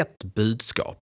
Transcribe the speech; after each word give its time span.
ett 0.00 0.24
budskap. 0.24 0.98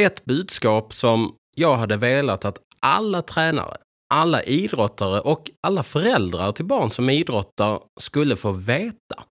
Ett 0.00 0.24
budskap 0.24 0.92
som 0.92 1.34
jag 1.56 1.76
hade 1.76 1.96
velat 1.96 2.44
att 2.44 2.58
alla 2.80 3.22
tränare, 3.22 3.76
alla 4.14 4.42
idrottare 4.42 5.20
och 5.20 5.50
alla 5.62 5.82
föräldrar 5.82 6.52
till 6.52 6.64
barn 6.64 6.90
som 6.90 7.10
idrottar 7.10 7.80
skulle 8.00 8.36
få 8.36 8.52
veta. 8.52 9.24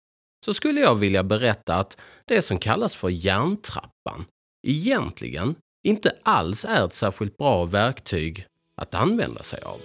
Så 0.46 0.54
skulle 0.54 0.82
jag 0.82 0.96
vilja 0.96 1.24
berätta 1.24 1.76
att 1.76 1.98
det 2.26 2.42
som 2.42 2.60
kallas 2.60 2.96
för 2.96 3.10
hjärntrappan 3.10 4.26
egentligen 4.68 5.56
inte 5.88 6.12
alls 6.24 6.66
är 6.66 6.86
ett 6.86 6.94
särskilt 6.94 7.38
bra 7.38 7.66
verktyg 7.66 8.46
att 8.82 8.96
använda 8.96 9.44
sig 9.44 9.60
av. 9.62 9.80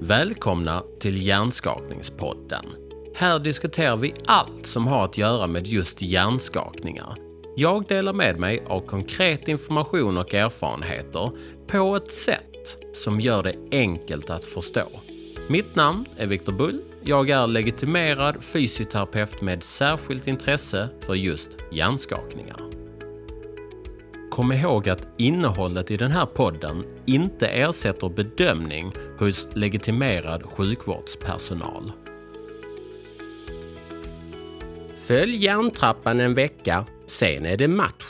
Välkomna 0.00 0.82
till 1.00 1.26
Hjärnskakningspodden. 1.26 2.83
Här 3.16 3.38
diskuterar 3.38 3.96
vi 3.96 4.14
allt 4.26 4.66
som 4.66 4.86
har 4.86 5.04
att 5.04 5.18
göra 5.18 5.46
med 5.46 5.66
just 5.66 6.02
hjärnskakningar. 6.02 7.16
Jag 7.56 7.86
delar 7.86 8.12
med 8.12 8.38
mig 8.38 8.62
av 8.66 8.80
konkret 8.80 9.48
information 9.48 10.18
och 10.18 10.34
erfarenheter 10.34 11.30
på 11.66 11.96
ett 11.96 12.10
sätt 12.10 12.76
som 12.92 13.20
gör 13.20 13.42
det 13.42 13.56
enkelt 13.70 14.30
att 14.30 14.44
förstå. 14.44 14.86
Mitt 15.48 15.74
namn 15.74 16.04
är 16.16 16.26
Viktor 16.26 16.52
Bull. 16.52 16.80
Jag 17.02 17.30
är 17.30 17.46
legitimerad 17.46 18.44
fysioterapeut 18.44 19.42
med 19.42 19.62
särskilt 19.62 20.26
intresse 20.26 20.88
för 21.00 21.14
just 21.14 21.50
hjärnskakningar. 21.72 22.60
Kom 24.30 24.52
ihåg 24.52 24.88
att 24.88 25.08
innehållet 25.18 25.90
i 25.90 25.96
den 25.96 26.10
här 26.10 26.26
podden 26.26 26.84
inte 27.06 27.46
ersätter 27.46 28.08
bedömning 28.08 28.92
hos 29.18 29.48
legitimerad 29.54 30.42
sjukvårdspersonal. 30.42 31.92
Följ 35.06 35.44
järntrappan 35.44 36.20
en 36.20 36.34
vecka, 36.34 36.86
sen 37.06 37.46
är 37.46 37.56
det 37.56 37.68
match. 37.68 38.04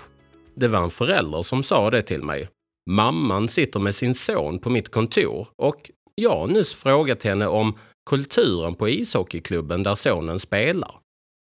Det 0.56 0.68
var 0.68 0.82
en 0.82 0.90
förälder 0.90 1.42
som 1.42 1.62
sa 1.62 1.90
det 1.90 2.02
till 2.02 2.22
mig. 2.22 2.48
Mamman 2.90 3.48
sitter 3.48 3.80
med 3.80 3.94
sin 3.94 4.14
son 4.14 4.58
på 4.58 4.70
mitt 4.70 4.88
kontor 4.88 5.48
och 5.56 5.90
jag 6.14 6.38
har 6.38 6.46
nyss 6.46 6.74
frågat 6.74 7.22
henne 7.22 7.46
om 7.46 7.78
kulturen 8.10 8.74
på 8.74 8.88
ishockeyklubben 8.88 9.82
där 9.82 9.94
sonen 9.94 10.40
spelar. 10.40 10.94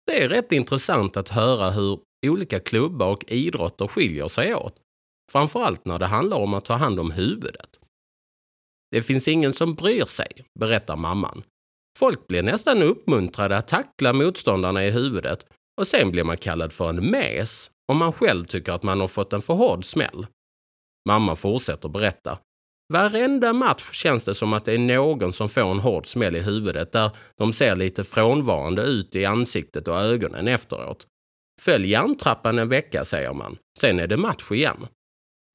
Det 0.07 0.23
är 0.23 0.29
rätt 0.29 0.51
intressant 0.51 1.17
att 1.17 1.29
höra 1.29 1.69
hur 1.69 1.99
olika 2.27 2.59
klubbar 2.59 3.07
och 3.07 3.23
idrotter 3.27 3.87
skiljer 3.87 4.27
sig 4.27 4.55
åt. 4.55 4.75
Framförallt 5.31 5.85
när 5.85 5.99
det 5.99 6.07
handlar 6.07 6.37
om 6.37 6.53
att 6.53 6.65
ta 6.65 6.73
hand 6.73 6.99
om 6.99 7.11
huvudet. 7.11 7.79
Det 8.91 9.01
finns 9.01 9.27
ingen 9.27 9.53
som 9.53 9.75
bryr 9.75 10.05
sig, 10.05 10.31
berättar 10.59 10.95
mamman. 10.95 11.43
Folk 11.99 12.27
blir 12.27 12.43
nästan 12.43 12.81
uppmuntrade 12.81 13.57
att 13.57 13.67
tackla 13.67 14.13
motståndarna 14.13 14.85
i 14.85 14.91
huvudet 14.91 15.45
och 15.81 15.87
sen 15.87 16.11
blir 16.11 16.23
man 16.23 16.37
kallad 16.37 16.73
för 16.73 16.89
en 16.89 17.11
mes 17.11 17.71
om 17.91 17.97
man 17.97 18.13
själv 18.13 18.45
tycker 18.45 18.71
att 18.71 18.83
man 18.83 19.01
har 19.01 19.07
fått 19.07 19.33
en 19.33 19.41
för 19.41 19.53
hård 19.53 19.85
smäll. 19.85 20.27
Mamma 21.07 21.35
fortsätter 21.35 21.89
berätta. 21.89 22.37
Varenda 22.93 23.53
match 23.53 23.91
känns 23.91 24.23
det 24.23 24.33
som 24.33 24.53
att 24.53 24.65
det 24.65 24.73
är 24.73 24.77
någon 24.77 25.33
som 25.33 25.49
får 25.49 25.71
en 25.71 25.79
hård 25.79 26.07
smäll 26.07 26.35
i 26.35 26.39
huvudet 26.39 26.91
där 26.91 27.11
de 27.37 27.53
ser 27.53 27.75
lite 27.75 28.03
frånvarande 28.03 28.81
ut 28.81 29.15
i 29.15 29.25
ansiktet 29.25 29.87
och 29.87 29.99
ögonen 29.99 30.47
efteråt. 30.47 31.07
Följ 31.61 31.89
järntrappan 31.89 32.59
en 32.59 32.69
vecka, 32.69 33.05
säger 33.05 33.33
man. 33.33 33.57
Sen 33.79 33.99
är 33.99 34.07
det 34.07 34.17
match 34.17 34.51
igen. 34.51 34.87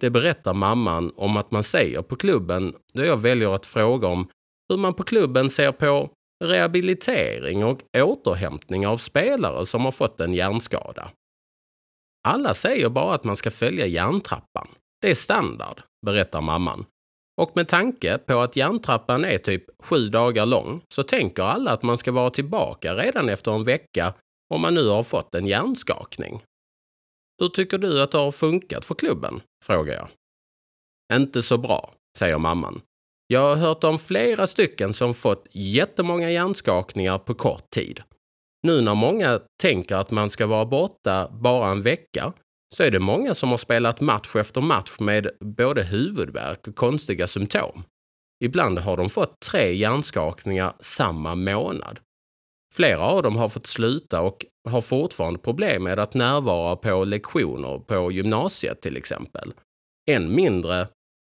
Det 0.01 0.11
berättar 0.11 0.55
mamman 0.55 1.13
om 1.17 1.37
att 1.37 1.51
man 1.51 1.63
säger 1.63 2.03
på 2.03 2.17
klubben 2.17 2.75
då 2.93 3.05
jag 3.05 3.17
väljer 3.17 3.55
att 3.55 3.67
fråga 3.67 4.09
om 4.09 4.29
hur 4.69 4.77
man 4.77 4.95
på 4.95 5.03
klubben 5.03 5.51
ser 5.51 5.73
på 5.73 6.11
rehabilitering 6.45 7.65
och 7.65 7.79
återhämtning 7.97 8.87
av 8.87 8.99
spelare 8.99 9.67
som 9.67 9.85
har 9.85 9.93
fått 9.93 10.21
en 10.21 10.35
hjärnskada. 10.35 11.11
Alla 12.29 12.55
säger 12.55 12.89
bara 12.89 13.15
att 13.15 13.25
man 13.25 13.37
ska 13.37 13.51
följa 13.51 13.87
hjärntrappan. 13.87 14.69
Det 15.03 15.11
är 15.11 15.15
standard, 15.15 15.83
berättar 16.07 16.41
mamman. 16.41 16.85
Och 17.41 17.53
med 17.55 17.69
tanke 17.69 18.19
på 18.19 18.39
att 18.39 18.57
hjärntrappan 18.57 19.25
är 19.25 19.39
typ 19.39 19.65
sju 19.83 20.09
dagar 20.09 20.47
lång 20.47 20.83
så 20.89 21.03
tänker 21.03 21.43
alla 21.43 21.73
att 21.73 21.83
man 21.83 21.99
ska 21.99 22.13
vara 22.13 22.31
tillbaka 22.31 22.95
redan 22.95 23.29
efter 23.29 23.53
en 23.53 23.65
vecka 23.65 24.15
om 24.55 24.61
man 24.61 24.75
nu 24.75 24.89
har 24.89 25.03
fått 25.03 25.35
en 25.35 25.47
hjärnskakning. 25.47 26.43
Hur 27.41 27.49
tycker 27.49 27.79
du 27.79 28.03
att 28.03 28.11
det 28.11 28.19
har 28.19 28.33
funkat 28.33 28.85
för 28.85 28.95
klubben? 28.95 29.41
frågar 29.65 29.95
jag. 29.95 30.09
Inte 31.13 31.43
så 31.43 31.59
bra, 31.59 31.95
säger 32.19 32.39
mamman. 32.39 32.81
Jag 33.33 33.41
har 33.41 33.57
hört 33.57 33.85
om 33.85 33.99
flera 33.99 34.47
stycken 34.47 34.93
som 34.93 35.15
fått 35.15 35.47
jättemånga 35.51 36.31
hjärnskakningar 36.31 37.19
på 37.19 37.35
kort 37.35 37.71
tid. 37.71 38.03
Nu 38.63 38.81
när 38.81 38.95
många 38.95 39.41
tänker 39.63 39.97
att 39.97 40.11
man 40.11 40.31
ska 40.31 40.47
vara 40.47 40.67
borta 40.67 41.29
bara 41.33 41.71
en 41.71 41.83
vecka 41.83 42.33
så 42.75 42.83
är 42.83 42.91
det 42.91 42.99
många 42.99 43.35
som 43.35 43.51
har 43.51 43.57
spelat 43.57 44.01
match 44.01 44.37
efter 44.37 44.61
match 44.61 44.97
med 44.99 45.31
både 45.41 45.83
huvudvärk 45.83 46.69
och 46.69 46.77
konstiga 46.77 47.27
symptom. 47.27 47.83
Ibland 48.45 48.79
har 48.79 48.97
de 48.97 49.11
fått 49.11 49.41
tre 49.41 49.75
hjärnskakningar 49.75 50.73
samma 50.81 51.35
månad. 51.35 52.01
Flera 52.75 53.01
av 53.01 53.23
dem 53.23 53.37
har 53.37 53.49
fått 53.49 53.67
sluta 53.67 54.21
och 54.21 54.45
har 54.69 54.81
fortfarande 54.81 55.39
problem 55.39 55.83
med 55.83 55.99
att 55.99 56.15
närvara 56.15 56.77
på 56.77 57.05
lektioner 57.05 57.79
på 57.79 58.13
gymnasiet 58.13 58.81
till 58.81 58.97
exempel. 58.97 59.53
Än 60.11 60.35
mindre 60.35 60.89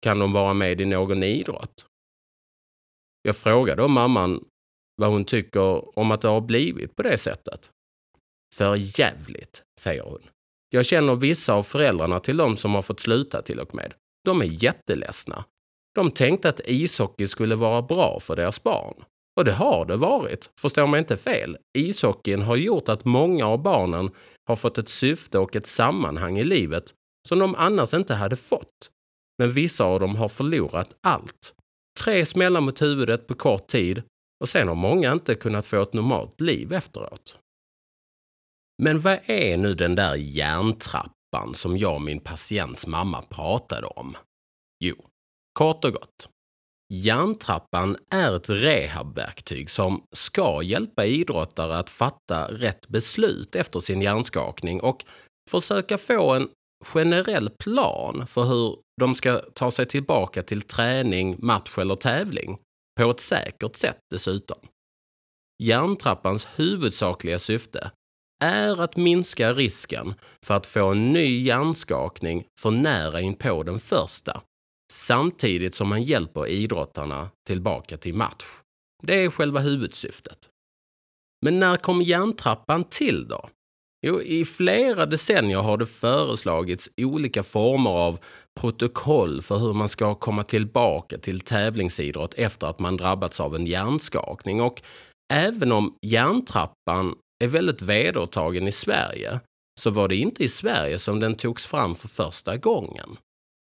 kan 0.03 0.19
de 0.19 0.33
vara 0.33 0.55
med 0.55 0.81
i 0.81 0.85
någon 0.85 1.23
idrott. 1.23 1.87
Jag 3.23 3.37
frågade 3.37 3.83
då 3.83 3.89
mamman 3.89 4.45
vad 4.97 5.11
hon 5.11 5.25
tycker 5.25 5.99
om 5.99 6.11
att 6.11 6.21
det 6.21 6.29
har 6.29 6.41
blivit 6.41 6.97
på 6.97 7.03
det 7.03 7.19
sättet. 7.19 7.71
För 8.55 8.99
jävligt, 8.99 9.63
säger 9.81 10.03
hon. 10.03 10.21
Jag 10.71 10.87
känner 10.87 11.15
vissa 11.15 11.55
av 11.55 11.63
föräldrarna 11.63 12.21
till 12.21 12.37
de 12.37 12.57
som 12.57 12.75
har 12.75 12.83
fått 12.83 13.01
sluta 13.01 13.43
till 13.43 13.61
och 13.61 13.75
med. 13.75 13.95
De 14.25 14.41
är 14.41 14.65
jätteledsna. 14.65 15.45
De 15.95 16.11
tänkte 16.11 16.49
att 16.49 16.61
ishockey 16.65 17.27
skulle 17.27 17.55
vara 17.55 17.83
bra 17.83 18.21
för 18.21 18.37
deras 18.37 18.63
barn. 18.63 18.95
Och 19.37 19.45
det 19.45 19.53
har 19.53 19.85
det 19.85 19.97
varit, 19.97 20.51
förstår 20.61 20.87
mig 20.87 20.99
inte 20.99 21.17
fel. 21.17 21.57
Ishockeyn 21.79 22.43
har 22.43 22.57
gjort 22.57 22.89
att 22.89 23.05
många 23.05 23.47
av 23.47 23.63
barnen 23.63 24.11
har 24.47 24.57
fått 24.57 24.79
ett 24.79 24.89
syfte 24.89 25.39
och 25.39 25.57
ett 25.57 25.67
sammanhang 25.67 26.39
i 26.39 26.45
livet 26.45 26.95
som 27.29 27.39
de 27.39 27.55
annars 27.55 27.95
inte 27.95 28.15
hade 28.15 28.37
fått. 28.37 28.91
Men 29.41 29.53
vissa 29.53 29.85
av 29.85 30.01
dem 30.01 30.17
har 30.17 30.29
förlorat 30.29 30.97
allt. 31.01 31.55
Tre 32.01 32.27
smällar 32.27 32.61
mot 32.61 32.83
huvudet 32.83 33.27
på 33.27 33.35
kort 33.35 33.67
tid 33.67 34.03
och 34.41 34.49
sen 34.49 34.69
har 34.69 34.75
många 34.75 35.13
inte 35.13 35.35
kunnat 35.35 35.67
få 35.67 35.83
ett 35.83 35.93
normalt 35.93 36.41
liv 36.41 36.73
efteråt. 36.73 37.39
Men 38.83 39.01
vad 39.01 39.19
är 39.25 39.57
nu 39.57 39.75
den 39.75 39.95
där 39.95 40.15
hjärntrappan 40.15 41.55
som 41.55 41.77
jag 41.77 41.95
och 41.95 42.03
min 42.03 42.21
patients 42.21 42.87
mamma 42.87 43.23
pratade 43.23 43.87
om? 43.87 44.17
Jo, 44.85 45.05
kort 45.53 45.85
och 45.85 45.93
gott. 45.93 46.29
Hjärntrappan 46.93 47.97
är 48.11 48.37
ett 48.37 48.51
rehabverktyg 48.51 49.71
som 49.71 50.07
ska 50.13 50.63
hjälpa 50.63 51.05
idrottare 51.05 51.79
att 51.79 51.91
fatta 51.91 52.53
rätt 52.53 52.89
beslut 52.89 53.55
efter 53.55 53.81
sin 53.81 54.03
hjärnskakning 54.03 54.81
och 54.81 55.05
försöka 55.51 55.99
få 55.99 56.35
en 56.35 56.49
generell 56.85 57.51
plan 57.51 58.27
för 58.27 58.43
hur 58.43 58.77
de 59.01 59.15
ska 59.15 59.39
ta 59.39 59.71
sig 59.71 59.87
tillbaka 59.87 60.43
till 60.43 60.63
träning, 60.63 61.37
match 61.39 61.79
eller 61.79 61.95
tävling. 61.95 62.59
På 63.01 63.11
ett 63.11 63.21
säkert 63.21 63.77
sätt 63.77 63.99
dessutom. 64.11 64.59
Hjärntrappans 65.63 66.49
huvudsakliga 66.57 67.39
syfte 67.39 67.91
är 68.45 68.81
att 68.81 68.97
minska 68.97 69.53
risken 69.53 70.15
för 70.47 70.55
att 70.55 70.67
få 70.67 70.91
en 70.91 71.13
ny 71.13 71.43
hjärnskakning 71.43 72.47
för 72.61 72.71
nära 72.71 73.21
in 73.21 73.35
på 73.35 73.63
den 73.63 73.79
första 73.79 74.43
samtidigt 74.93 75.75
som 75.75 75.89
man 75.89 76.03
hjälper 76.03 76.47
idrottarna 76.47 77.31
tillbaka 77.47 77.97
till 77.97 78.15
match. 78.15 78.45
Det 79.03 79.25
är 79.25 79.31
själva 79.31 79.61
huvudsyftet. 79.61 80.49
Men 81.45 81.59
när 81.61 81.77
kom 81.77 82.03
hjärntrappan 82.03 82.85
till 82.85 83.29
då? 83.29 83.49
Jo, 84.07 84.21
i 84.23 84.45
flera 84.45 85.07
decennier 85.07 85.59
har 85.59 85.77
det 85.77 85.87
föreslagits 85.87 86.91
olika 86.97 87.43
former 87.43 87.91
av 87.91 88.19
protokoll 88.61 89.43
för 89.43 89.57
hur 89.57 89.73
man 89.73 89.89
ska 89.89 90.15
komma 90.15 90.43
tillbaka 90.43 91.19
till 91.19 91.41
tävlingsidrott 91.41 92.35
efter 92.35 92.67
att 92.67 92.79
man 92.79 92.97
drabbats 92.97 93.41
av 93.41 93.55
en 93.57 93.67
hjärnskakning. 93.67 94.61
Och 94.61 94.83
även 95.33 95.73
om 95.73 95.95
hjärntrappan 96.07 97.15
är 97.45 97.49
väldigt 97.49 97.83
vedertagen 97.83 98.69
i 98.69 98.73
Sverige 98.73 99.41
så 99.81 99.91
var 99.91 100.09
det 100.09 100.17
inte 100.17 100.45
i 100.45 100.49
Sverige 100.49 100.99
som 100.99 101.21
den 101.21 101.35
togs 101.35 101.67
fram 101.67 101.95
för 101.95 102.09
första 102.09 102.57
gången. 102.57 103.17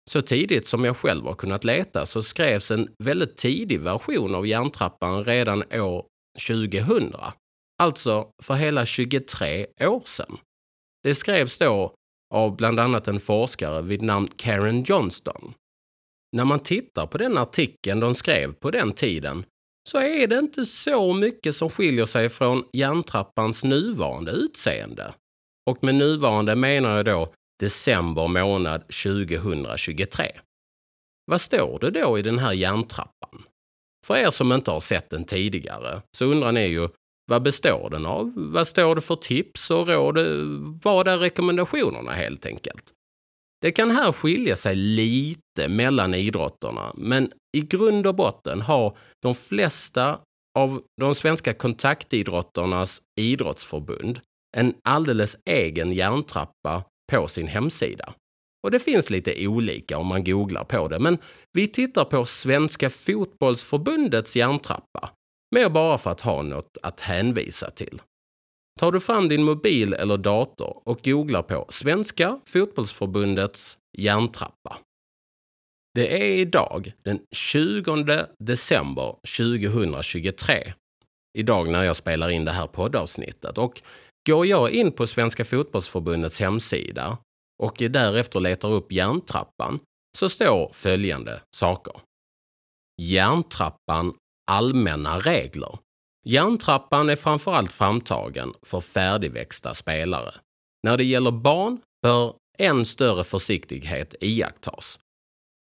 Så 0.10 0.22
tidigt 0.22 0.68
som 0.68 0.86
jag 0.86 0.98
själv 0.98 1.26
har 1.26 1.36
kunnat 1.36 1.64
leta 1.64 2.06
så 2.06 2.24
skrevs 2.24 2.72
en 2.72 2.90
väldigt 3.04 3.38
tidig 3.38 3.80
version 3.80 4.36
av 4.36 4.48
hjärntrappan 4.48 5.24
redan 5.24 5.64
år 5.74 6.06
2000. 6.48 7.16
Alltså 7.80 8.32
för 8.44 8.54
hela 8.54 8.86
23 8.86 9.68
år 9.82 10.02
sedan. 10.06 10.38
Det 11.04 11.16
skrevs 11.16 11.58
då 11.58 11.94
av 12.34 12.56
bland 12.56 12.80
annat 12.80 13.08
en 13.08 13.20
forskare 13.20 13.82
vid 13.82 14.02
namn 14.02 14.28
Karen 14.36 14.84
Johnston. 14.84 15.54
När 16.32 16.46
man 16.46 16.60
tittar 16.60 17.08
på 17.08 17.18
den 17.18 17.38
artikeln 17.38 18.00
de 18.00 18.16
skrev 18.16 18.54
på 18.54 18.72
den 18.72 18.92
tiden 18.92 19.46
så 19.90 19.98
är 19.98 20.28
det 20.28 20.40
inte 20.40 20.66
så 20.66 21.14
mycket 21.14 21.56
som 21.56 21.70
skiljer 21.70 22.06
sig 22.06 22.30
från 22.30 22.64
järntrappans 22.74 23.64
nuvarande 23.64 24.32
utseende. 24.32 25.14
och 25.70 25.84
med 25.84 25.96
nuvarande 25.96 26.56
menar 26.56 26.96
jag 26.96 27.06
då 27.06 27.34
december 27.60 28.28
månad 28.28 28.82
2023. 28.82 30.32
Vad 31.26 31.42
står 31.42 31.80
det 31.80 31.92
då 31.92 32.20
i 32.20 32.22
den 32.22 32.40
här 32.40 32.54
järntrappan? 32.54 33.44
För 34.06 34.18
er 34.18 34.30
som 34.30 34.52
inte 34.52 34.72
har 34.72 34.80
sett 34.80 35.10
den 35.10 35.24
tidigare 35.24 36.02
så 36.18 36.26
undrar 36.26 36.52
ni 36.52 36.68
ju 36.68 36.90
vad 37.28 37.44
består 37.44 37.90
den 37.90 38.06
av? 38.06 38.34
Vad 38.36 38.68
står 38.68 38.96
det 38.96 39.02
för 39.02 39.16
tips 39.16 39.72
och 39.72 39.88
råd? 39.88 40.18
Vad 40.84 41.08
är 41.08 41.18
rekommendationerna 41.18 42.12
helt 42.12 42.46
enkelt? 42.46 42.94
Det 43.62 43.72
kan 43.72 43.92
här 43.92 44.12
skilja 44.12 44.56
sig 44.56 44.76
lite 44.76 45.68
mellan 45.68 46.14
idrotterna, 46.14 46.94
men 46.96 47.32
i 47.58 47.62
grund 47.62 48.08
och 48.08 48.16
botten 48.16 48.62
har 48.62 48.98
de 49.22 49.36
flesta 49.36 50.20
av 50.60 50.82
de 51.02 51.16
svenska 51.16 51.54
kontaktidrotternas 51.54 53.02
idrottsförbund 53.20 54.20
en 54.58 54.74
alldeles 54.84 55.38
egen 55.50 55.92
järntrappa 55.92 56.84
på 57.12 57.28
sin 57.28 57.48
hemsida. 57.48 58.14
Och 58.64 58.72
det 58.72 58.80
finns 58.80 59.10
lite 59.10 59.48
olika 59.48 59.98
om 59.98 60.08
man 60.08 60.24
googlar 60.24 60.64
på 60.64 60.88
det, 60.88 61.00
men 61.00 61.18
vi 61.54 61.68
tittar 61.68 62.06
på 62.06 62.26
Svenska 62.26 62.90
fotbollsförbundets 62.90 64.36
järntrappa. 64.36 65.10
Mer 65.56 65.70
bara 65.70 65.98
för 65.98 66.12
att 66.12 66.22
ha 66.22 66.42
något 66.42 66.78
att 66.84 67.00
hänvisa 67.00 67.70
till. 67.70 68.02
Tar 68.80 68.92
du 68.92 69.00
fram 69.00 69.30
din 69.30 69.44
mobil 69.44 69.94
eller 69.94 70.18
dator 70.18 70.82
och 70.86 71.00
googlar 71.04 71.42
på 71.42 71.66
Svenska 71.70 72.40
fotbollsförbundets 72.46 73.78
järntrappa. 73.98 74.78
Det 75.96 76.24
är 76.24 76.38
idag 76.38 76.94
den 77.04 77.20
20 77.36 78.26
december 78.40 79.16
2023. 79.38 80.74
Idag 81.38 81.70
när 81.70 81.84
jag 81.84 81.96
spelar 81.96 82.30
in 82.30 82.46
det 82.46 82.52
här 82.52 82.68
poddavsnittet. 82.68 83.58
Och 83.58 83.82
går 84.28 84.46
jag 84.46 84.72
in 84.72 84.92
på 84.92 85.08
Svenska 85.08 85.46
fotbollsförbundets 85.46 86.40
hemsida 86.40 87.18
och 87.64 87.76
därefter 87.78 88.40
letar 88.40 88.70
upp 88.70 88.92
järntrappan 88.92 89.80
så 90.18 90.30
står 90.30 90.72
följande 90.74 91.42
saker. 91.56 91.94
Järntrappan 93.02 94.14
allmänna 94.48 95.20
regler. 95.20 95.78
Järntrappan 96.26 97.10
är 97.10 97.16
framförallt 97.16 97.72
framtagen 97.72 98.54
för 98.62 98.82
färdigväxta 98.82 99.74
spelare. 99.74 100.34
När 100.84 100.98
det 100.98 101.04
gäller 101.04 101.32
barn 101.32 101.80
bör 102.02 102.34
än 102.58 102.86
större 102.86 103.24
försiktighet 103.24 104.16
iakttas. 104.22 105.00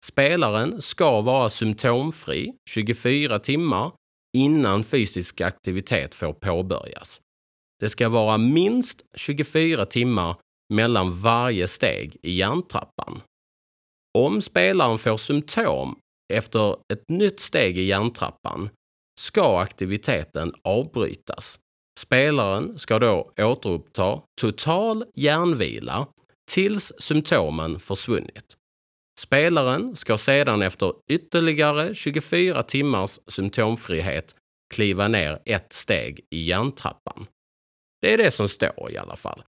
Spelaren 0.06 0.82
ska 0.82 1.22
vara 1.22 1.50
symptomfri 1.50 2.54
24 2.70 3.40
timmar 3.40 3.92
innan 4.38 4.84
fysisk 4.84 5.42
aktivitet 5.42 6.16
får 6.16 6.34
påbörjas. 6.34 7.22
Det 7.80 7.90
ska 7.90 8.10
vara 8.10 8.38
minst 8.38 9.02
24 9.16 9.86
timmar 9.86 10.36
mellan 10.74 11.22
varje 11.22 11.68
steg 11.68 12.18
i 12.22 12.32
hjärntrappan. 12.32 13.22
Om 14.18 14.42
spelaren 14.42 14.98
får 14.98 15.18
symptom 15.18 15.96
efter 16.34 16.76
ett 16.94 17.10
nytt 17.10 17.40
steg 17.40 17.78
i 17.78 17.82
hjärntrappan 17.82 18.70
ska 19.20 19.60
aktiviteten 19.60 20.54
avbrytas. 20.64 21.60
Spelaren 22.00 22.80
ska 22.80 23.00
då 23.00 23.32
återuppta 23.38 24.22
total 24.42 25.06
hjärnvila 25.14 26.08
tills 26.52 26.94
symptomen 27.00 27.80
försvunnit. 27.80 28.58
Spelaren 29.20 29.96
ska 29.96 30.18
sedan 30.18 30.62
efter 30.62 30.94
ytterligare 31.10 31.96
24 31.96 32.64
timmars 32.64 33.20
symptomfrihet 33.28 34.36
kliva 34.74 35.08
ner 35.08 35.42
ett 35.46 35.74
steg 35.74 36.20
i 36.30 36.44
hjärntrappan. 36.44 37.28
Det 38.02 38.14
är 38.14 38.18
det 38.18 38.32
som 38.32 38.50
står 38.50 38.92
i 38.92 38.98
alla 38.98 39.16
fall. 39.16 39.44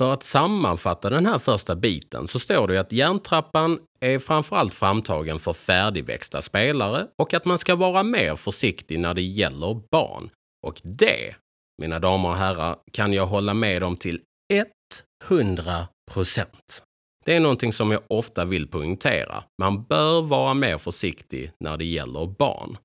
För 0.00 0.12
att 0.12 0.22
sammanfatta 0.22 1.10
den 1.10 1.26
här 1.26 1.38
första 1.38 1.76
biten 1.76 2.28
så 2.28 2.38
står 2.38 2.68
det 2.68 2.80
att 2.80 2.92
hjärntrappan 2.92 3.78
är 4.00 4.18
framförallt 4.18 4.74
framtagen 4.74 5.38
för 5.38 5.52
färdigväxta 5.52 6.42
spelare 6.42 7.06
och 7.18 7.34
att 7.34 7.44
man 7.44 7.58
ska 7.58 7.76
vara 7.76 8.02
mer 8.02 8.36
försiktig 8.36 9.00
när 9.00 9.14
det 9.14 9.22
gäller 9.22 9.80
barn. 9.90 10.30
Och 10.66 10.80
det, 10.84 11.34
mina 11.82 11.98
damer 11.98 12.28
och 12.28 12.36
herrar, 12.36 12.76
kan 12.92 13.12
jag 13.12 13.26
hålla 13.26 13.54
med 13.54 13.82
om 13.82 13.96
till 13.96 14.20
100 15.28 15.88
procent. 16.12 16.82
Det 17.24 17.34
är 17.34 17.40
någonting 17.40 17.72
som 17.72 17.90
jag 17.90 18.02
ofta 18.08 18.44
vill 18.44 18.68
poängtera. 18.68 19.44
Man 19.62 19.84
bör 19.84 20.22
vara 20.22 20.54
mer 20.54 20.78
försiktig 20.78 21.52
när 21.64 21.76
det 21.76 21.84
gäller 21.84 22.26
barn. 22.38 22.76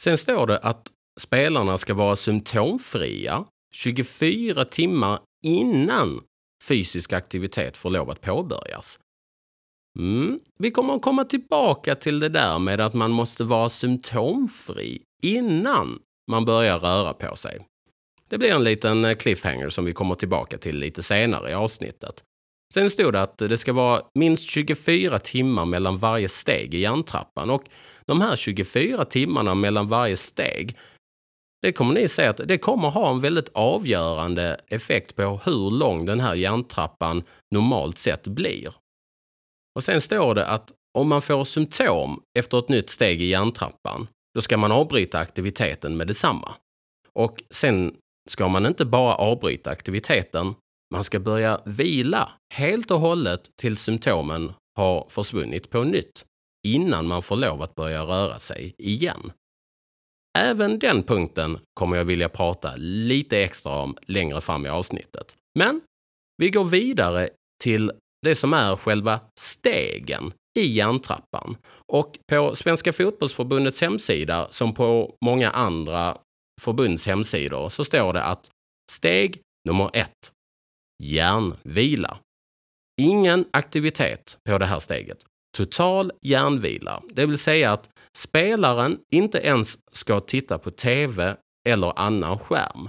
Sen 0.00 0.18
står 0.18 0.46
det 0.46 0.58
att 0.58 0.90
spelarna 1.20 1.78
ska 1.78 1.94
vara 1.94 2.16
symptomfria 2.16 3.44
24 3.74 4.64
timmar 4.64 5.18
innan 5.46 6.20
fysisk 6.68 7.12
aktivitet 7.12 7.76
får 7.76 7.90
lov 7.90 8.10
att 8.10 8.20
påbörjas. 8.20 8.98
Mm. 9.98 10.40
Vi 10.58 10.70
kommer 10.70 10.94
att 10.94 11.02
komma 11.02 11.24
tillbaka 11.24 11.94
till 11.94 12.20
det 12.20 12.28
där 12.28 12.58
med 12.58 12.80
att 12.80 12.94
man 12.94 13.10
måste 13.10 13.44
vara 13.44 13.68
symptomfri 13.68 15.02
innan 15.22 15.98
man 16.30 16.44
börjar 16.44 16.78
röra 16.78 17.12
på 17.12 17.36
sig. 17.36 17.66
Det 18.28 18.38
blir 18.38 18.52
en 18.52 18.64
liten 18.64 19.04
eh, 19.04 19.14
cliffhanger 19.14 19.68
som 19.68 19.84
vi 19.84 19.92
kommer 19.92 20.14
tillbaka 20.14 20.58
till 20.58 20.78
lite 20.78 21.02
senare 21.02 21.50
i 21.50 21.54
avsnittet. 21.54 22.22
Sen 22.74 22.90
stod 22.90 23.12
det 23.12 23.22
att 23.22 23.38
det 23.38 23.56
ska 23.56 23.72
vara 23.72 24.02
minst 24.14 24.50
24 24.50 25.18
timmar 25.18 25.64
mellan 25.64 25.98
varje 25.98 26.28
steg 26.28 26.74
i 26.74 26.78
hjärntrappan 26.78 27.50
och 27.50 27.64
de 28.06 28.20
här 28.20 28.36
24 28.36 29.04
timmarna 29.04 29.54
mellan 29.54 29.88
varje 29.88 30.16
steg 30.16 30.76
det 31.66 31.72
kommer 31.72 31.94
ni 31.94 32.08
se 32.08 32.26
att 32.26 32.40
det 32.44 32.58
kommer 32.58 32.90
ha 32.90 33.10
en 33.10 33.20
väldigt 33.20 33.48
avgörande 33.54 34.60
effekt 34.68 35.16
på 35.16 35.40
hur 35.44 35.70
lång 35.70 36.06
den 36.06 36.20
här 36.20 36.34
hjärntrappan 36.34 37.22
normalt 37.50 37.98
sett 37.98 38.26
blir. 38.26 38.74
Och 39.76 39.84
sen 39.84 40.00
står 40.00 40.34
det 40.34 40.46
att 40.46 40.72
om 40.98 41.08
man 41.08 41.22
får 41.22 41.44
symptom 41.44 42.22
efter 42.38 42.58
ett 42.58 42.68
nytt 42.68 42.90
steg 42.90 43.22
i 43.22 43.26
hjärntrappan, 43.26 44.06
då 44.34 44.40
ska 44.40 44.56
man 44.56 44.72
avbryta 44.72 45.18
aktiviteten 45.18 45.96
med 45.96 46.06
detsamma. 46.06 46.54
Och 47.12 47.42
sen 47.50 47.94
ska 48.28 48.48
man 48.48 48.66
inte 48.66 48.84
bara 48.84 49.14
avbryta 49.14 49.70
aktiviteten, 49.70 50.54
man 50.94 51.04
ska 51.04 51.20
börja 51.20 51.60
vila 51.64 52.28
helt 52.54 52.90
och 52.90 53.00
hållet 53.00 53.50
tills 53.56 53.80
symptomen 53.80 54.52
har 54.76 55.06
försvunnit 55.08 55.70
på 55.70 55.84
nytt 55.84 56.24
innan 56.66 57.06
man 57.06 57.22
får 57.22 57.36
lov 57.36 57.62
att 57.62 57.74
börja 57.74 58.02
röra 58.02 58.38
sig 58.38 58.74
igen. 58.78 59.32
Även 60.36 60.78
den 60.78 61.02
punkten 61.02 61.58
kommer 61.74 61.96
jag 61.96 62.04
vilja 62.04 62.28
prata 62.28 62.72
lite 62.76 63.38
extra 63.38 63.72
om 63.72 63.96
längre 64.06 64.40
fram 64.40 64.66
i 64.66 64.68
avsnittet. 64.68 65.36
Men 65.58 65.80
vi 66.42 66.50
går 66.50 66.64
vidare 66.64 67.28
till 67.64 67.92
det 68.22 68.34
som 68.34 68.52
är 68.52 68.76
själva 68.76 69.20
stegen 69.40 70.32
i 70.58 70.66
järntrappan. 70.66 71.56
Och 71.92 72.18
på 72.32 72.56
Svenska 72.56 72.92
fotbollsförbundets 72.92 73.80
hemsida, 73.80 74.48
som 74.50 74.74
på 74.74 75.14
många 75.24 75.50
andra 75.50 76.18
förbunds 76.62 77.06
hemsidor, 77.06 77.68
så 77.68 77.84
står 77.84 78.12
det 78.12 78.22
att 78.22 78.50
steg 78.92 79.40
nummer 79.68 79.90
ett, 79.92 80.32
hjärnvila. 81.02 82.18
Ingen 83.00 83.44
aktivitet 83.50 84.38
på 84.48 84.58
det 84.58 84.66
här 84.66 84.78
steget. 84.78 85.18
Total 85.56 86.12
hjärnvila, 86.22 87.02
det 87.10 87.26
vill 87.26 87.38
säga 87.38 87.72
att 87.72 87.88
spelaren 88.16 88.98
inte 89.12 89.38
ens 89.38 89.78
ska 89.92 90.20
titta 90.20 90.58
på 90.58 90.70
TV 90.70 91.36
eller 91.68 91.98
annan 91.98 92.38
skärm. 92.38 92.88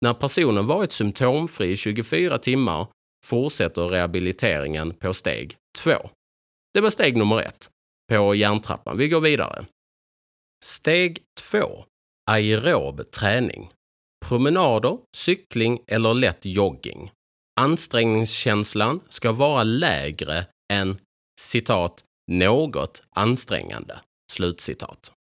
När 0.00 0.14
personen 0.14 0.66
varit 0.66 0.92
symptomfri 0.92 1.72
i 1.72 1.76
24 1.76 2.38
timmar 2.38 2.86
fortsätter 3.24 3.82
rehabiliteringen 3.82 4.94
på 4.94 5.14
steg 5.14 5.56
2. 5.78 5.90
Det 6.74 6.80
var 6.80 6.90
steg 6.90 7.16
nummer 7.16 7.38
ett 7.38 7.70
på 8.12 8.34
hjärntrappan. 8.34 8.98
Vi 8.98 9.08
går 9.08 9.20
vidare. 9.20 9.66
Steg 10.64 11.22
2. 11.50 11.58
Aerob 12.30 13.10
träning. 13.10 13.72
Promenader, 14.26 14.98
cykling 15.16 15.80
eller 15.86 16.14
lätt 16.14 16.44
jogging. 16.44 17.10
Ansträngningskänslan 17.60 19.00
ska 19.08 19.32
vara 19.32 19.62
lägre 19.62 20.46
än 20.72 20.98
citat 21.40 22.04
något 22.30 23.02
ansträngande. 23.10 24.00
Slutcitat. 24.30 25.12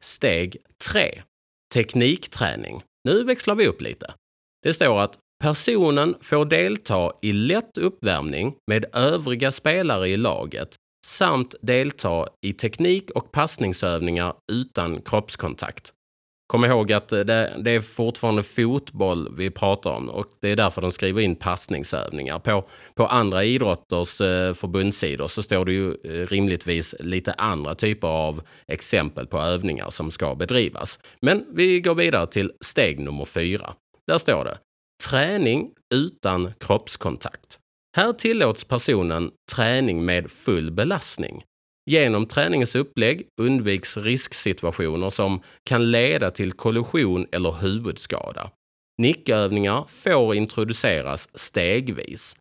Steg 0.00 0.56
3. 0.92 1.22
Teknikträning. 1.74 2.82
Nu 3.04 3.24
växlar 3.24 3.54
vi 3.54 3.66
upp 3.66 3.82
lite. 3.82 4.14
Det 4.62 4.72
står 4.72 5.00
att 5.00 5.18
personen 5.42 6.14
får 6.20 6.44
delta 6.44 7.12
i 7.22 7.32
lätt 7.32 7.78
uppvärmning 7.78 8.54
med 8.66 8.84
övriga 8.92 9.52
spelare 9.52 10.08
i 10.08 10.16
laget 10.16 10.76
samt 11.06 11.54
delta 11.62 12.28
i 12.46 12.52
teknik 12.52 13.10
och 13.10 13.32
passningsövningar 13.32 14.34
utan 14.52 15.02
kroppskontakt. 15.02 15.92
Kom 16.48 16.64
ihåg 16.64 16.92
att 16.92 17.12
eh, 17.12 17.20
det, 17.20 17.54
det, 17.58 17.70
är 17.70 17.80
fortfarande 17.80 18.42
fotboll 18.42 19.36
vi 19.36 19.50
pratar 19.50 19.90
om 19.90 20.08
och 20.08 20.26
det 20.40 20.48
är 20.48 20.56
därför 20.56 20.82
de 20.82 20.92
skriver 20.92 21.22
in 21.22 21.36
passningsövningar. 21.36 22.38
På, 22.38 22.68
på 22.94 23.06
andra 23.06 23.44
idrotters 23.44 24.20
eh, 24.20 24.54
förbundssidor 24.54 25.26
så 25.26 25.42
står 25.42 25.64
det 25.64 25.72
ju 25.72 25.88
eh, 25.88 26.26
rimligtvis 26.26 26.94
lite 27.00 27.32
andra 27.32 27.74
typer 27.74 28.08
av 28.08 28.42
exempel 28.66 29.26
på 29.26 29.38
övningar 29.38 29.90
som 29.90 30.10
ska 30.10 30.34
bedrivas. 30.34 30.98
Men 31.20 31.44
vi 31.52 31.80
går 31.80 31.94
vidare 31.94 32.26
till 32.26 32.52
steg 32.60 33.00
nummer 33.00 33.24
fyra. 33.24 33.74
Där 34.06 34.18
står 34.18 34.44
det 34.44 34.58
Träning 35.08 35.70
utan 35.94 36.52
kroppskontakt. 36.60 37.58
Här 37.96 38.12
tillåts 38.12 38.64
personen 38.64 39.30
träning 39.54 40.04
med 40.04 40.30
full 40.30 40.70
belastning. 40.70 41.42
Genom 41.88 42.26
träningens 42.26 42.74
upplägg 42.74 43.26
undviks 43.40 43.96
risksituationer 43.96 45.10
som 45.10 45.40
kan 45.64 45.90
leda 45.90 46.30
till 46.30 46.52
kollision 46.52 47.26
eller 47.32 47.52
huvudskada. 47.52 48.50
Nickövningar 48.98 49.84
får 49.88 50.34
introduceras 50.34 51.28
stegvis. 51.34 52.36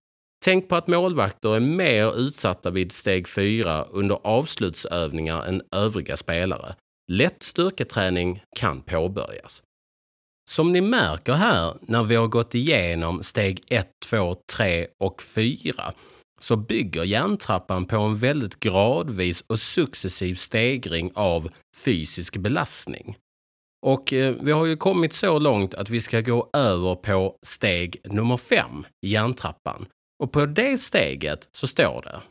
Tänk 0.46 0.70
på 0.70 0.76
att 0.76 0.88
målvakter 0.88 1.56
är 1.56 1.60
mer 1.60 2.20
utsatta 2.20 2.70
vid 2.70 2.92
steg 2.92 3.28
4 3.28 3.84
under 3.84 4.20
avslutsövningar 4.24 5.44
än 5.46 5.62
övriga 5.76 6.18
spelare. 6.18 6.76
Lätt 7.12 7.44
styrketräning 7.44 8.42
kan 8.60 8.82
påbörjas. 8.82 9.64
Som 10.50 10.74
ni 10.74 10.82
märker 10.82 11.34
här 11.34 11.74
när 11.82 12.04
vi 12.04 12.16
har 12.16 12.28
gått 12.28 12.56
igenom 12.56 13.24
steg 13.24 13.62
1, 13.70 13.88
2, 14.10 14.36
3 14.56 14.88
och 15.00 15.22
4 15.22 15.94
så 16.40 16.56
bygger 16.56 17.04
hjärntrappan 17.04 17.86
på 17.86 17.98
en 17.98 18.16
väldigt 18.16 18.60
gradvis 18.60 19.44
och 19.48 19.60
successiv 19.60 20.36
stegring 20.36 21.12
av 21.16 21.50
fysisk 21.76 22.38
belastning. 22.38 23.18
Och 23.86 24.14
eh, 24.14 24.36
vi 24.42 24.52
har 24.52 24.66
ju 24.66 24.78
kommit 24.78 25.14
så 25.14 25.40
långt 25.40 25.74
att 25.74 25.90
vi 25.90 26.02
ska 26.02 26.22
gå 26.22 26.50
över 26.54 26.96
på 26.96 27.36
steg 27.46 28.02
nummer 28.04 28.38
5 28.38 28.86
i 29.06 29.10
hjärntrappan. 29.10 29.86
Och 30.24 30.32
på 30.32 30.46
det 30.46 30.78
steget 30.78 31.50
så 31.52 31.68
står 31.68 32.02
det 32.04 32.22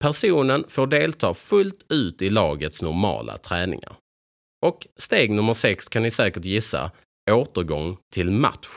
Personen 0.00 0.64
får 0.68 0.86
delta 0.86 1.34
fullt 1.34 1.92
ut 1.92 2.22
i 2.22 2.30
lagets 2.30 2.82
normala 2.82 3.38
träningar. 3.38 3.92
Och 4.66 4.86
steg 4.96 5.30
nummer 5.30 5.54
6 5.54 5.88
kan 5.88 6.02
ni 6.02 6.10
säkert 6.10 6.44
gissa, 6.44 6.90
återgång 7.30 7.96
till 8.12 8.30
match. 8.30 8.68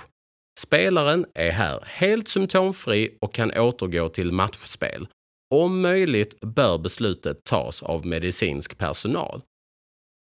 Spelaren 0.60 1.26
är 1.34 1.52
här 1.52 1.84
helt 1.86 2.28
symptomfri 2.28 3.18
och 3.22 3.34
kan 3.34 3.52
återgå 3.52 4.10
till 4.10 4.32
matchspel. 4.32 5.08
Om 5.54 5.82
möjligt 5.82 6.40
bör 6.42 6.78
beslutet 6.78 7.44
tas 7.44 7.84
av 7.84 8.06
medicinsk 8.06 8.78
personal. 8.78 9.42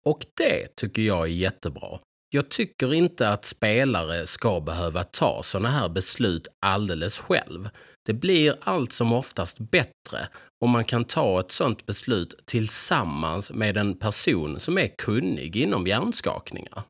Och 0.06 0.20
det 0.38 0.76
tycker 0.76 1.02
jag 1.02 1.22
är 1.22 1.32
jättebra. 1.32 2.00
Jag 2.30 2.50
tycker 2.50 2.94
inte 2.94 3.30
att 3.30 3.46
spelare 3.46 4.28
ska 4.28 4.60
behöva 4.60 5.04
ta 5.04 5.44
sådana 5.44 5.70
här 5.70 5.90
beslut 5.90 6.48
alldeles 6.60 7.20
själv. 7.20 7.70
Det 8.06 8.14
blir 8.14 8.58
allt 8.62 8.92
som 8.92 9.14
oftast 9.14 9.60
bättre 9.60 10.28
om 10.66 10.70
man 10.70 10.86
kan 10.86 11.06
ta 11.06 11.40
ett 11.40 11.52
sådant 11.52 11.86
beslut 11.86 12.36
tillsammans 12.46 13.52
med 13.52 13.78
en 13.78 14.00
person 14.00 14.60
som 14.60 14.78
är 14.78 14.88
kunnig 14.98 15.56
inom 15.56 15.88
hjärnskakningar. 15.88 16.84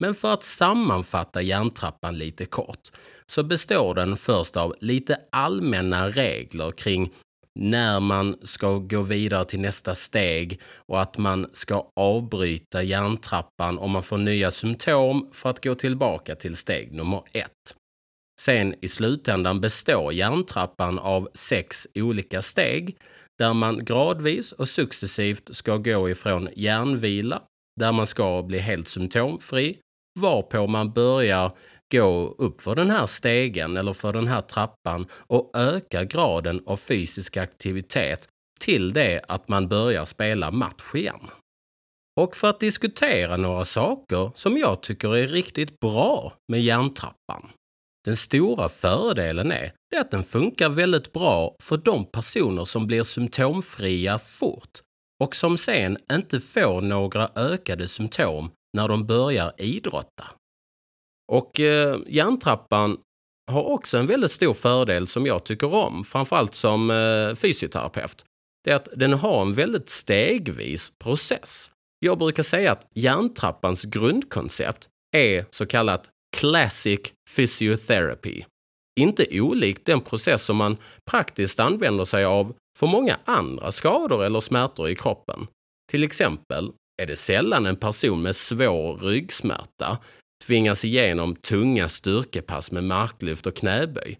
Men 0.00 0.14
för 0.14 0.34
att 0.34 0.42
sammanfatta 0.42 1.42
hjärntrappan 1.42 2.18
lite 2.18 2.44
kort 2.44 2.88
så 3.26 3.42
består 3.42 3.94
den 3.94 4.16
först 4.16 4.56
av 4.56 4.74
lite 4.80 5.20
allmänna 5.30 6.08
regler 6.08 6.72
kring 6.72 7.12
när 7.60 8.00
man 8.00 8.36
ska 8.42 8.78
gå 8.78 9.02
vidare 9.02 9.44
till 9.44 9.60
nästa 9.60 9.94
steg 9.94 10.60
och 10.86 11.00
att 11.00 11.18
man 11.18 11.46
ska 11.52 11.90
avbryta 11.96 12.82
hjärntrappan 12.82 13.78
om 13.78 13.90
man 13.90 14.02
får 14.02 14.18
nya 14.18 14.50
symptom 14.50 15.30
för 15.32 15.50
att 15.50 15.64
gå 15.64 15.74
tillbaka 15.74 16.34
till 16.36 16.56
steg 16.56 16.92
nummer 16.92 17.22
ett. 17.32 17.74
Sen 18.40 18.74
i 18.80 18.88
slutändan 18.88 19.60
består 19.60 20.12
hjärntrappan 20.12 20.98
av 20.98 21.28
sex 21.34 21.86
olika 21.94 22.42
steg 22.42 22.96
där 23.38 23.54
man 23.54 23.84
gradvis 23.84 24.52
och 24.52 24.68
successivt 24.68 25.56
ska 25.56 25.76
gå 25.76 26.10
ifrån 26.10 26.48
hjärnvila, 26.56 27.42
där 27.80 27.92
man 27.92 28.06
ska 28.06 28.42
bli 28.42 28.58
helt 28.58 28.88
symptomfri, 28.88 29.78
varpå 30.18 30.66
man 30.66 30.92
börjar 30.92 31.52
gå 31.92 32.34
upp 32.38 32.60
för 32.60 32.74
den 32.74 32.90
här 32.90 33.06
stegen 33.06 33.76
eller 33.76 33.92
för 33.92 34.12
den 34.12 34.26
här 34.26 34.40
trappan 34.40 35.06
och 35.12 35.50
öka 35.54 36.04
graden 36.04 36.62
av 36.66 36.76
fysisk 36.76 37.36
aktivitet 37.36 38.28
till 38.60 38.92
det 38.92 39.20
att 39.28 39.48
man 39.48 39.68
börjar 39.68 40.04
spela 40.04 40.50
match 40.50 40.94
igen. 40.94 41.30
Och 42.20 42.36
för 42.36 42.50
att 42.50 42.60
diskutera 42.60 43.36
några 43.36 43.64
saker 43.64 44.30
som 44.34 44.58
jag 44.58 44.82
tycker 44.82 45.16
är 45.16 45.26
riktigt 45.26 45.80
bra 45.80 46.32
med 46.52 46.62
hjärntrappan. 46.62 47.50
Den 48.04 48.16
stora 48.16 48.68
fördelen 48.68 49.52
är 49.52 49.72
att 49.96 50.10
den 50.10 50.24
funkar 50.24 50.68
väldigt 50.68 51.12
bra 51.12 51.56
för 51.62 51.76
de 51.76 52.04
personer 52.04 52.64
som 52.64 52.86
blir 52.86 53.02
symptomfria 53.02 54.18
fort 54.18 54.78
och 55.24 55.36
som 55.36 55.58
sen 55.58 55.98
inte 56.12 56.40
får 56.40 56.80
några 56.80 57.30
ökade 57.36 57.88
symptom 57.88 58.50
när 58.78 58.88
de 58.88 59.06
börjar 59.06 59.52
idrotta. 59.58 60.24
Och 61.32 61.60
eh, 61.60 61.98
hjärntrappan 62.06 62.96
har 63.50 63.64
också 63.64 63.98
en 63.98 64.06
väldigt 64.06 64.30
stor 64.30 64.54
fördel 64.54 65.06
som 65.06 65.26
jag 65.26 65.44
tycker 65.44 65.74
om, 65.74 66.04
framförallt 66.04 66.54
som 66.54 66.90
eh, 66.90 67.34
fysioterapeut. 67.34 68.24
Det 68.64 68.70
är 68.70 68.76
att 68.76 68.88
den 68.96 69.12
har 69.12 69.42
en 69.42 69.52
väldigt 69.52 69.88
stegvis 69.88 70.92
process. 71.04 71.70
Jag 71.98 72.18
brukar 72.18 72.42
säga 72.42 72.72
att 72.72 72.86
hjärntrappans 72.94 73.84
grundkoncept 73.84 74.88
är 75.16 75.46
så 75.50 75.66
kallat 75.66 76.10
classic 76.36 77.00
physiotherapy. 77.36 78.44
Inte 79.00 79.40
olikt 79.40 79.86
den 79.86 80.00
process 80.00 80.44
som 80.44 80.56
man 80.56 80.76
praktiskt 81.10 81.60
använder 81.60 82.04
sig 82.04 82.24
av 82.24 82.54
för 82.78 82.86
många 82.86 83.18
andra 83.24 83.72
skador 83.72 84.24
eller 84.24 84.40
smärtor 84.40 84.88
i 84.88 84.94
kroppen. 84.94 85.46
Till 85.90 86.04
exempel 86.04 86.72
är 87.02 87.06
det 87.06 87.16
sällan 87.16 87.66
en 87.66 87.76
person 87.76 88.22
med 88.22 88.36
svår 88.36 88.96
ryggsmärta 88.96 89.98
tvingas 90.44 90.84
igenom 90.84 91.36
tunga 91.36 91.88
styrkepass 91.88 92.72
med 92.72 92.84
marklyft 92.84 93.46
och 93.46 93.56
knäböj. 93.56 94.18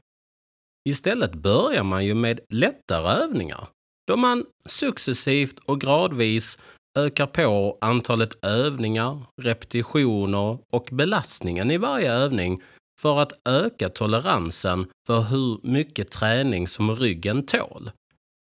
Istället 0.88 1.34
börjar 1.34 1.84
man 1.84 2.04
ju 2.04 2.14
med 2.14 2.40
lättare 2.48 3.24
övningar 3.24 3.68
då 4.08 4.16
man 4.16 4.44
successivt 4.66 5.58
och 5.58 5.80
gradvis 5.80 6.58
ökar 6.98 7.26
på 7.26 7.78
antalet 7.80 8.44
övningar, 8.44 9.22
repetitioner 9.42 10.58
och 10.72 10.88
belastningen 10.92 11.70
i 11.70 11.78
varje 11.78 12.12
övning 12.12 12.62
för 13.00 13.18
att 13.18 13.48
öka 13.48 13.88
toleransen 13.88 14.86
för 15.06 15.20
hur 15.20 15.58
mycket 15.62 16.10
träning 16.10 16.68
som 16.68 16.96
ryggen 16.96 17.46
tål. 17.46 17.90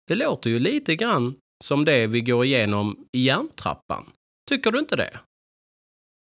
Det 0.08 0.16
låter 0.16 0.50
ju 0.50 0.60
lite 0.60 0.96
grann 0.96 1.36
som 1.64 1.86
det 1.86 2.08
vi 2.08 2.22
går 2.22 2.46
igenom 2.46 3.06
i 3.12 3.20
hjärntrappan. 3.26 4.12
Tycker 4.50 4.72
du 4.72 4.80
inte 4.80 4.96
det? 4.96 5.20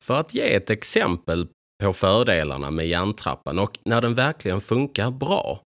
För 0.03 0.20
att 0.20 0.34
ge 0.34 0.56
ett 0.56 0.70
exempel 0.70 1.48
på 1.84 1.94
fördelarna 1.94 2.72
med 2.72 2.88
hjärntrappan 2.88 3.60
och 3.60 3.80
när 3.86 4.01
den 4.01 4.15
verkligen 4.15 4.62
funkar 4.62 5.12
bra 5.12 5.62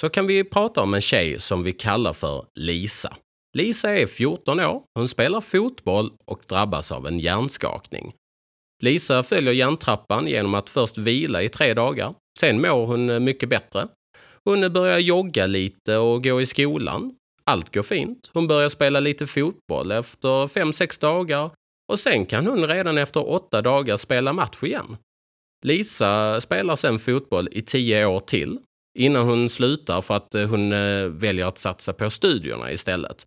så 0.00 0.08
kan 0.08 0.26
vi 0.26 0.44
prata 0.44 0.82
om 0.82 0.94
en 0.94 1.00
tjej 1.00 1.40
som 1.40 1.62
vi 1.62 1.72
kallar 1.72 2.12
för 2.12 2.46
Lisa. 2.54 3.16
Lisa 3.56 3.90
är 3.90 4.06
14 4.06 4.60
år, 4.60 4.82
hon 4.94 5.08
spelar 5.08 5.40
fotboll 5.40 6.12
och 6.24 6.44
drabbas 6.48 6.92
av 6.92 7.06
en 7.06 7.18
hjärnskakning. 7.18 8.12
Lisa 8.82 9.22
följer 9.22 9.52
hjärntrappan 9.52 10.26
genom 10.26 10.54
att 10.54 10.70
först 10.70 10.98
vila 10.98 11.42
i 11.42 11.48
tre 11.48 11.74
dagar. 11.74 12.14
Sen 12.40 12.60
mår 12.60 12.86
hon 12.86 13.24
mycket 13.24 13.48
bättre. 13.48 13.88
Hon 14.44 14.72
börjar 14.72 14.98
jogga 14.98 15.46
lite 15.46 15.96
och 15.96 16.24
gå 16.24 16.40
i 16.40 16.46
skolan. 16.46 17.14
Allt 17.52 17.74
går 17.74 17.82
fint. 17.82 18.30
Hon 18.32 18.46
börjar 18.46 18.68
spela 18.68 19.00
lite 19.00 19.26
fotboll 19.26 19.92
efter 19.92 20.46
5-6 20.46 21.00
dagar 21.00 21.50
och 21.92 21.98
sen 21.98 22.26
kan 22.26 22.46
hon 22.46 22.66
redan 22.66 22.98
efter 22.98 23.30
åtta 23.30 23.62
dagar 23.62 23.96
spela 23.96 24.32
match 24.32 24.62
igen. 24.62 24.96
Lisa 25.64 26.40
spelar 26.40 26.76
sen 26.76 26.98
fotboll 26.98 27.48
i 27.52 27.62
tio 27.62 28.06
år 28.06 28.20
till 28.20 28.58
innan 28.98 29.28
hon 29.28 29.48
slutar 29.48 30.00
för 30.00 30.16
att 30.16 30.34
eh, 30.34 30.48
hon 30.48 30.72
eh, 30.72 31.06
väljer 31.06 31.46
att 31.46 31.58
satsa 31.58 31.92
på 31.92 32.10
studierna 32.10 32.72
istället. 32.72 33.26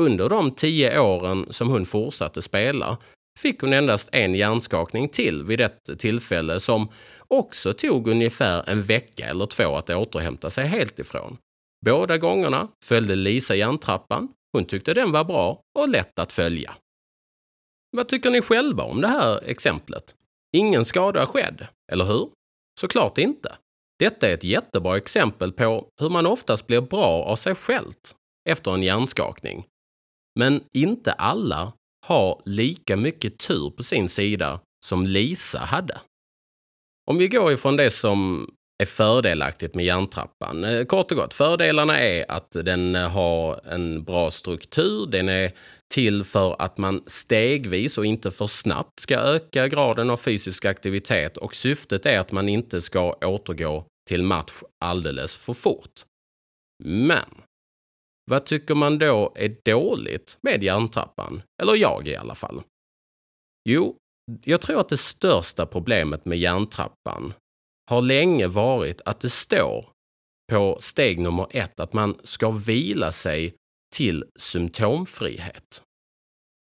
Under 0.00 0.28
de 0.28 0.50
tio 0.50 1.00
åren 1.00 1.46
som 1.50 1.68
hon 1.68 1.86
fortsatte 1.86 2.42
spela 2.42 2.98
fick 3.38 3.60
hon 3.60 3.72
endast 3.72 4.08
en 4.12 4.34
hjärnskakning 4.34 5.08
till 5.08 5.44
vid 5.44 5.60
ett 5.60 5.98
tillfälle 5.98 6.60
som 6.60 6.88
också 7.28 7.72
tog 7.72 8.08
ungefär 8.08 8.70
en 8.70 8.82
vecka 8.82 9.26
eller 9.26 9.46
två 9.46 9.76
att 9.76 9.90
återhämta 9.90 10.50
sig 10.50 10.66
helt 10.66 10.98
ifrån. 10.98 11.36
Båda 11.86 12.18
gångerna 12.18 12.68
följde 12.84 13.16
Lisa 13.16 13.54
hjärntrappan. 13.54 14.28
Hon 14.52 14.64
tyckte 14.64 14.94
den 14.94 15.12
var 15.12 15.24
bra 15.24 15.62
och 15.78 15.88
lätt 15.88 16.18
att 16.18 16.32
följa. 16.32 16.74
Vad 17.96 18.08
tycker 18.08 18.30
ni 18.30 18.42
själva 18.42 18.84
om 18.84 19.00
det 19.00 19.08
här 19.08 19.40
exemplet? 19.44 20.14
Ingen 20.56 20.84
skada 20.84 21.26
skedd, 21.26 21.66
eller 21.92 22.04
hur? 22.04 22.30
Såklart 22.80 23.18
inte. 23.18 23.56
Detta 23.98 24.28
är 24.28 24.34
ett 24.34 24.44
jättebra 24.44 24.96
exempel 24.96 25.52
på 25.52 25.88
hur 26.00 26.10
man 26.10 26.26
oftast 26.26 26.66
blir 26.66 26.80
bra 26.80 27.24
av 27.24 27.36
sig 27.36 27.54
självt 27.54 28.14
efter 28.48 28.74
en 28.74 28.82
hjärnskakning. 28.82 29.66
Men 30.38 30.64
inte 30.72 31.12
alla 31.12 31.72
har 32.06 32.42
lika 32.44 32.96
mycket 32.96 33.38
tur 33.38 33.70
på 33.70 33.82
sin 33.82 34.08
sida 34.08 34.60
som 34.86 35.06
Lisa 35.06 35.58
hade. 35.58 36.00
Om 37.10 37.18
vi 37.18 37.28
går 37.28 37.52
ifrån 37.52 37.76
det 37.76 37.90
som 37.90 38.48
är 38.80 38.84
fördelaktigt 38.84 39.74
med 39.74 39.84
hjärntrappan. 39.84 40.64
Eh, 40.64 40.84
kort 40.84 41.10
och 41.10 41.16
gott, 41.16 41.34
fördelarna 41.34 42.00
är 42.00 42.30
att 42.30 42.50
den 42.50 42.94
eh, 42.94 43.08
har 43.08 43.60
en 43.66 44.04
bra 44.04 44.30
struktur, 44.30 45.06
den 45.06 45.28
är 45.28 45.52
till 45.94 46.24
för 46.24 46.62
att 46.62 46.78
man 46.78 47.02
stegvis 47.06 47.98
och 47.98 48.06
inte 48.06 48.30
för 48.30 48.46
snabbt 48.46 49.00
ska 49.00 49.16
öka 49.16 49.68
graden 49.68 50.10
av 50.10 50.16
fysisk 50.16 50.64
aktivitet 50.64 51.36
och 51.36 51.54
syftet 51.54 52.06
är 52.06 52.18
att 52.18 52.32
man 52.32 52.48
inte 52.48 52.80
ska 52.80 53.12
återgå 53.12 53.84
till 54.08 54.22
match 54.22 54.62
alldeles 54.84 55.36
för 55.36 55.52
fort. 55.52 56.00
Men 56.84 57.34
vad 58.30 58.44
tycker 58.44 58.74
man 58.74 58.98
då 58.98 59.32
är 59.36 59.56
dåligt 59.64 60.38
med 60.40 60.62
hjärntrappan? 60.62 61.42
Eller 61.62 61.76
jag 61.76 62.08
i 62.08 62.16
alla 62.16 62.34
fall. 62.34 62.62
Jo, 63.68 63.96
jag 64.44 64.60
tror 64.60 64.80
att 64.80 64.88
det 64.88 64.96
största 64.96 65.66
problemet 65.66 66.24
med 66.24 66.38
hjärntrappan 66.38 67.32
har 67.90 68.02
länge 68.02 68.46
varit 68.46 69.00
att 69.04 69.20
det 69.20 69.30
står 69.30 69.88
på 70.52 70.76
steg 70.80 71.20
nummer 71.20 71.46
ett 71.50 71.80
att 71.80 71.92
man 71.92 72.18
ska 72.24 72.50
vila 72.50 73.12
sig 73.12 73.54
till 73.96 74.24
symptomfrihet. 74.38 75.82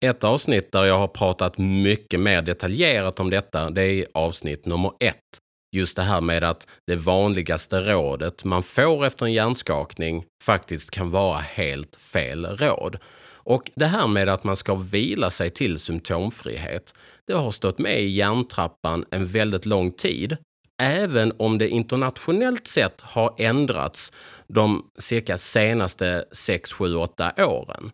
Ett 0.04 0.24
avsnitt 0.24 0.72
där 0.72 0.84
jag 0.84 0.98
har 0.98 1.08
pratat 1.08 1.58
mycket 1.58 2.20
mer 2.20 2.42
detaljerat 2.42 3.20
om 3.20 3.30
detta, 3.30 3.70
det 3.70 3.82
är 3.82 4.06
avsnitt 4.14 4.66
nummer 4.66 4.92
ett. 5.00 5.38
Just 5.76 5.96
det 5.96 6.02
här 6.02 6.20
med 6.20 6.44
att 6.44 6.66
det 6.86 6.96
vanligaste 6.96 7.80
rådet 7.80 8.44
man 8.44 8.62
får 8.62 9.06
efter 9.06 9.26
en 9.26 9.32
hjärnskakning 9.32 10.24
faktiskt 10.44 10.90
kan 10.90 11.10
vara 11.10 11.38
helt 11.38 11.96
fel 11.96 12.46
råd. 12.46 12.98
Och 13.32 13.70
det 13.74 13.86
här 13.86 14.08
med 14.08 14.28
att 14.28 14.44
man 14.44 14.56
ska 14.56 14.74
vila 14.74 15.30
sig 15.30 15.50
till 15.50 15.78
symptomfrihet, 15.78 16.94
det 17.26 17.34
har 17.34 17.50
stått 17.50 17.78
med 17.78 18.00
i 18.00 18.08
hjärntrappan 18.08 19.04
en 19.10 19.26
väldigt 19.26 19.66
lång 19.66 19.92
tid. 19.92 20.36
Även 20.82 21.32
om 21.36 21.58
det 21.58 21.68
internationellt 21.68 22.66
sett 22.66 23.00
har 23.00 23.34
ändrats 23.38 24.12
de 24.46 24.90
cirka 24.98 25.38
senaste 25.38 26.24
6, 26.32 26.72
7, 26.72 26.94
8 26.94 27.32
åren. 27.38 27.90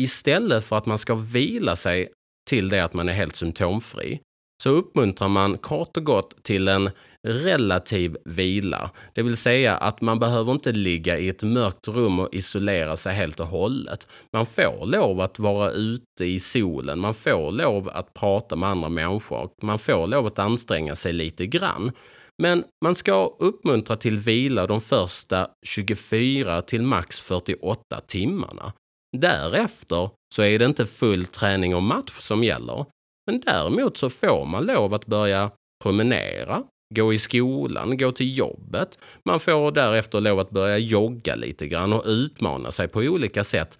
Istället 0.00 0.64
för 0.64 0.76
att 0.76 0.86
man 0.86 0.98
ska 0.98 1.14
vila 1.14 1.76
sig 1.76 2.08
till 2.50 2.68
det 2.68 2.84
att 2.84 2.94
man 2.94 3.08
är 3.08 3.12
helt 3.12 3.36
symptomfri 3.36 4.20
så 4.62 4.70
uppmuntrar 4.70 5.28
man 5.28 5.58
kort 5.58 5.96
och 5.96 6.04
gott 6.04 6.42
till 6.42 6.68
en 6.68 6.90
relativ 7.28 8.16
vila. 8.24 8.90
Det 9.14 9.22
vill 9.22 9.36
säga 9.36 9.76
att 9.76 10.00
man 10.00 10.18
behöver 10.18 10.52
inte 10.52 10.72
ligga 10.72 11.18
i 11.18 11.28
ett 11.28 11.42
mörkt 11.42 11.88
rum 11.88 12.20
och 12.20 12.28
isolera 12.34 12.96
sig 12.96 13.14
helt 13.14 13.40
och 13.40 13.46
hållet. 13.46 14.08
Man 14.32 14.46
får 14.46 14.86
lov 14.86 15.20
att 15.20 15.38
vara 15.38 15.70
ute 15.70 16.24
i 16.24 16.40
solen, 16.40 16.98
man 16.98 17.14
får 17.14 17.52
lov 17.52 17.90
att 17.94 18.14
prata 18.14 18.56
med 18.56 18.68
andra 18.68 18.88
människor, 18.88 19.50
man 19.62 19.78
får 19.78 20.06
lov 20.06 20.26
att 20.26 20.38
anstränga 20.38 20.96
sig 20.96 21.12
lite 21.12 21.46
grann. 21.46 21.92
Men 22.40 22.64
man 22.84 22.94
ska 22.94 23.36
uppmuntra 23.38 23.96
till 23.96 24.16
vila 24.16 24.66
de 24.66 24.80
första 24.80 25.48
24 25.66 26.62
till 26.62 26.82
max 26.82 27.20
48 27.20 28.00
timmarna. 28.06 28.72
Därefter 29.16 30.10
så 30.34 30.42
är 30.42 30.58
det 30.58 30.64
inte 30.64 30.86
full 30.86 31.24
träning 31.24 31.74
och 31.74 31.82
match 31.82 32.18
som 32.18 32.44
gäller. 32.44 32.84
Men 33.26 33.40
däremot 33.40 33.96
så 33.96 34.10
får 34.10 34.44
man 34.44 34.66
lov 34.66 34.94
att 34.94 35.06
börja 35.06 35.50
promenera, 35.82 36.62
gå 36.94 37.12
i 37.12 37.18
skolan, 37.18 37.96
gå 37.96 38.12
till 38.12 38.38
jobbet. 38.38 38.98
Man 39.24 39.40
får 39.40 39.72
därefter 39.72 40.20
lov 40.20 40.38
att 40.38 40.50
börja 40.50 40.78
jogga 40.78 41.34
lite 41.34 41.66
grann 41.66 41.92
och 41.92 42.04
utmana 42.06 42.70
sig 42.70 42.88
på 42.88 43.00
olika 43.00 43.44
sätt. 43.44 43.78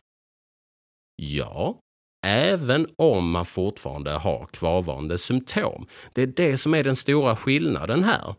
Ja, 1.22 1.78
även 2.26 2.86
om 2.96 3.30
man 3.30 3.46
fortfarande 3.46 4.10
har 4.10 4.46
kvarvarande 4.46 5.18
symptom. 5.18 5.86
Det 6.12 6.22
är 6.22 6.26
det 6.26 6.56
som 6.58 6.74
är 6.74 6.84
den 6.84 6.96
stora 6.96 7.36
skillnaden 7.36 8.04
här. 8.04 8.34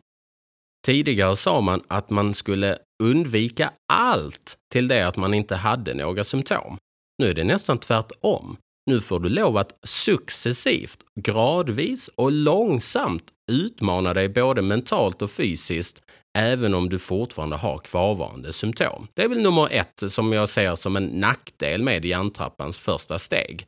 Tidigare 0.86 1.36
sa 1.36 1.62
man 1.62 1.82
att 1.88 2.10
man 2.10 2.34
skulle 2.34 2.78
undvika 3.04 3.72
allt 3.94 4.58
till 4.72 4.88
det 4.88 5.08
att 5.08 5.18
man 5.18 5.34
inte 5.34 5.56
hade 5.56 5.94
några 5.94 6.24
symptom. 6.24 6.78
Nu 7.18 7.30
är 7.30 7.34
det 7.34 7.44
nästan 7.44 7.78
tvärtom. 7.78 8.58
Nu 8.86 9.02
får 9.02 9.20
du 9.20 9.30
lov 9.30 9.58
att 9.58 9.80
successivt, 9.84 11.00
gradvis 11.20 12.08
och 12.08 12.32
långsamt 12.32 13.24
utmana 13.52 14.14
dig 14.14 14.30
både 14.30 14.62
mentalt 14.62 15.22
och 15.22 15.32
fysiskt 15.32 16.02
även 16.38 16.74
om 16.74 16.90
du 16.90 17.00
fortfarande 17.00 17.56
har 17.56 17.78
kvarvarande 17.78 18.54
symptom. 18.54 19.08
Det 19.14 19.24
är 19.24 19.30
väl 19.30 19.42
nummer 19.42 19.68
ett 19.72 20.04
som 20.08 20.34
jag 20.34 20.50
ser 20.50 20.76
som 20.76 20.96
en 20.96 21.06
nackdel 21.06 21.84
med 21.84 22.06
hjärntrappans 22.06 22.78
första 22.78 23.20
steg. 23.20 23.66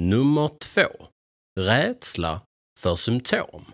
Nummer 0.00 0.50
två. 0.74 1.06
Rädsla 1.60 2.40
för 2.78 2.96
symptom. 2.96 3.64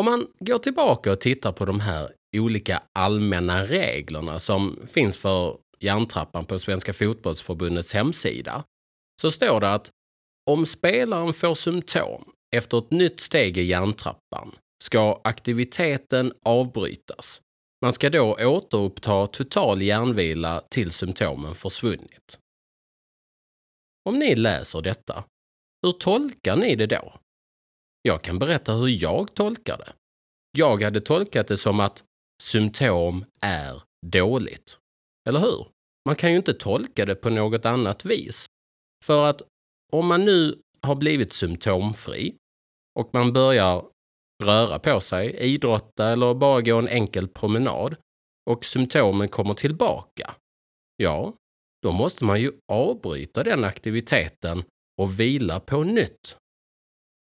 Om 0.00 0.06
man 0.06 0.26
går 0.38 0.58
tillbaka 0.58 1.12
och 1.12 1.20
tittar 1.20 1.52
på 1.52 1.64
de 1.64 1.80
här 1.80 2.10
olika 2.36 2.82
allmänna 2.92 3.64
reglerna 3.64 4.38
som 4.38 4.78
finns 4.86 5.16
för 5.18 5.58
hjärntrappan 5.80 6.44
på 6.44 6.58
Svenska 6.58 6.92
fotbollsförbundets 6.92 7.92
hemsida 7.92 8.64
så 9.22 9.30
står 9.30 9.60
det 9.60 9.72
att 9.72 9.90
om 10.50 10.66
spelaren 10.66 11.32
får 11.32 11.54
symptom 11.54 12.32
efter 12.56 12.78
ett 12.78 12.90
nytt 12.90 13.20
steg 13.20 13.58
i 13.58 13.62
hjärntrappan 13.62 14.54
ska 14.82 15.20
aktiviteten 15.24 16.32
avbrytas. 16.44 17.40
Man 17.82 17.92
ska 17.92 18.10
då 18.10 18.36
återuppta 18.40 19.26
total 19.26 19.82
hjärnvila 19.82 20.60
till 20.60 20.90
symptomen 20.90 21.54
försvunnit. 21.54 22.38
Om 24.08 24.18
ni 24.18 24.34
läser 24.34 24.82
detta, 24.82 25.24
hur 25.86 25.92
tolkar 25.92 26.56
ni 26.56 26.76
det 26.76 26.86
då? 26.86 27.14
Jag 28.02 28.22
kan 28.22 28.38
berätta 28.38 28.72
hur 28.72 29.02
jag 29.02 29.34
tolkar 29.34 29.78
det. 29.78 29.92
Jag 30.58 30.82
hade 30.82 31.00
tolkat 31.00 31.48
det 31.48 31.56
som 31.56 31.80
att 31.80 32.04
symptom 32.42 33.24
är 33.40 33.82
dåligt. 34.06 34.78
Eller 35.28 35.40
hur? 35.40 35.66
Man 36.06 36.16
kan 36.16 36.30
ju 36.30 36.36
inte 36.36 36.54
tolka 36.54 37.06
det 37.06 37.14
på 37.14 37.30
något 37.30 37.66
annat 37.66 38.04
vis. 38.04 38.46
För 39.04 39.30
att 39.30 39.42
om 39.92 40.06
man 40.06 40.24
nu 40.24 40.58
har 40.82 40.94
blivit 40.94 41.32
symptomfri 41.32 42.34
och 42.98 43.14
man 43.14 43.32
börjar 43.32 43.84
röra 44.42 44.78
på 44.78 45.00
sig, 45.00 45.36
idrotta 45.36 46.08
eller 46.08 46.34
bara 46.34 46.60
gå 46.60 46.78
en 46.78 46.88
enkel 46.88 47.28
promenad 47.28 47.96
och 48.50 48.64
symptomen 48.64 49.28
kommer 49.28 49.54
tillbaka, 49.54 50.34
ja, 50.96 51.32
då 51.82 51.92
måste 51.92 52.24
man 52.24 52.40
ju 52.40 52.52
avbryta 52.72 53.42
den 53.42 53.64
aktiviteten 53.64 54.62
och 55.00 55.20
vila 55.20 55.60
på 55.60 55.84
nytt. 55.84 56.36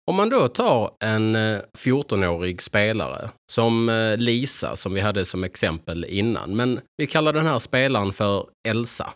Om 0.09 0.15
man 0.15 0.29
då 0.29 0.47
tar 0.47 0.91
en 0.99 1.35
eh, 1.35 1.59
14-årig 1.77 2.61
spelare 2.61 3.29
som 3.51 3.89
eh, 3.89 4.17
Lisa, 4.17 4.75
som 4.75 4.93
vi 4.93 5.01
hade 5.01 5.25
som 5.25 5.43
exempel 5.43 6.05
innan, 6.05 6.55
men 6.55 6.79
vi 6.97 7.07
kallar 7.07 7.33
den 7.33 7.45
här 7.45 7.59
spelaren 7.59 8.13
för 8.13 8.47
Elsa. 8.67 9.13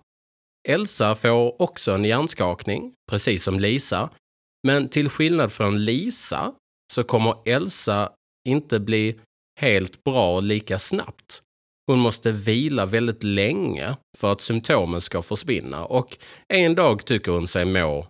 Elsa 0.70 1.16
får 1.16 1.62
också 1.62 1.92
en 1.92 2.06
hjärnskakning, 2.06 2.94
precis 3.12 3.44
som 3.44 3.60
Lisa. 3.60 4.10
Men 4.68 4.90
till 4.90 5.10
skillnad 5.10 5.52
från 5.52 5.86
Lisa 5.86 6.54
så 6.94 7.04
kommer 7.04 7.36
Elsa 7.46 8.10
inte 8.50 8.80
bli 8.80 9.20
helt 9.60 10.04
bra 10.04 10.40
lika 10.40 10.80
snabbt. 10.80 11.42
Hon 11.88 12.00
måste 12.00 12.32
vila 12.32 12.86
väldigt 12.86 13.24
länge 13.24 13.96
för 14.18 14.32
att 14.32 14.42
symptomen 14.42 15.02
ska 15.02 15.22
försvinna 15.22 15.86
och 15.86 16.18
en 16.48 16.76
dag 16.76 17.06
tycker 17.06 17.32
hon 17.32 17.48
sig 17.48 17.66
må 17.66 18.08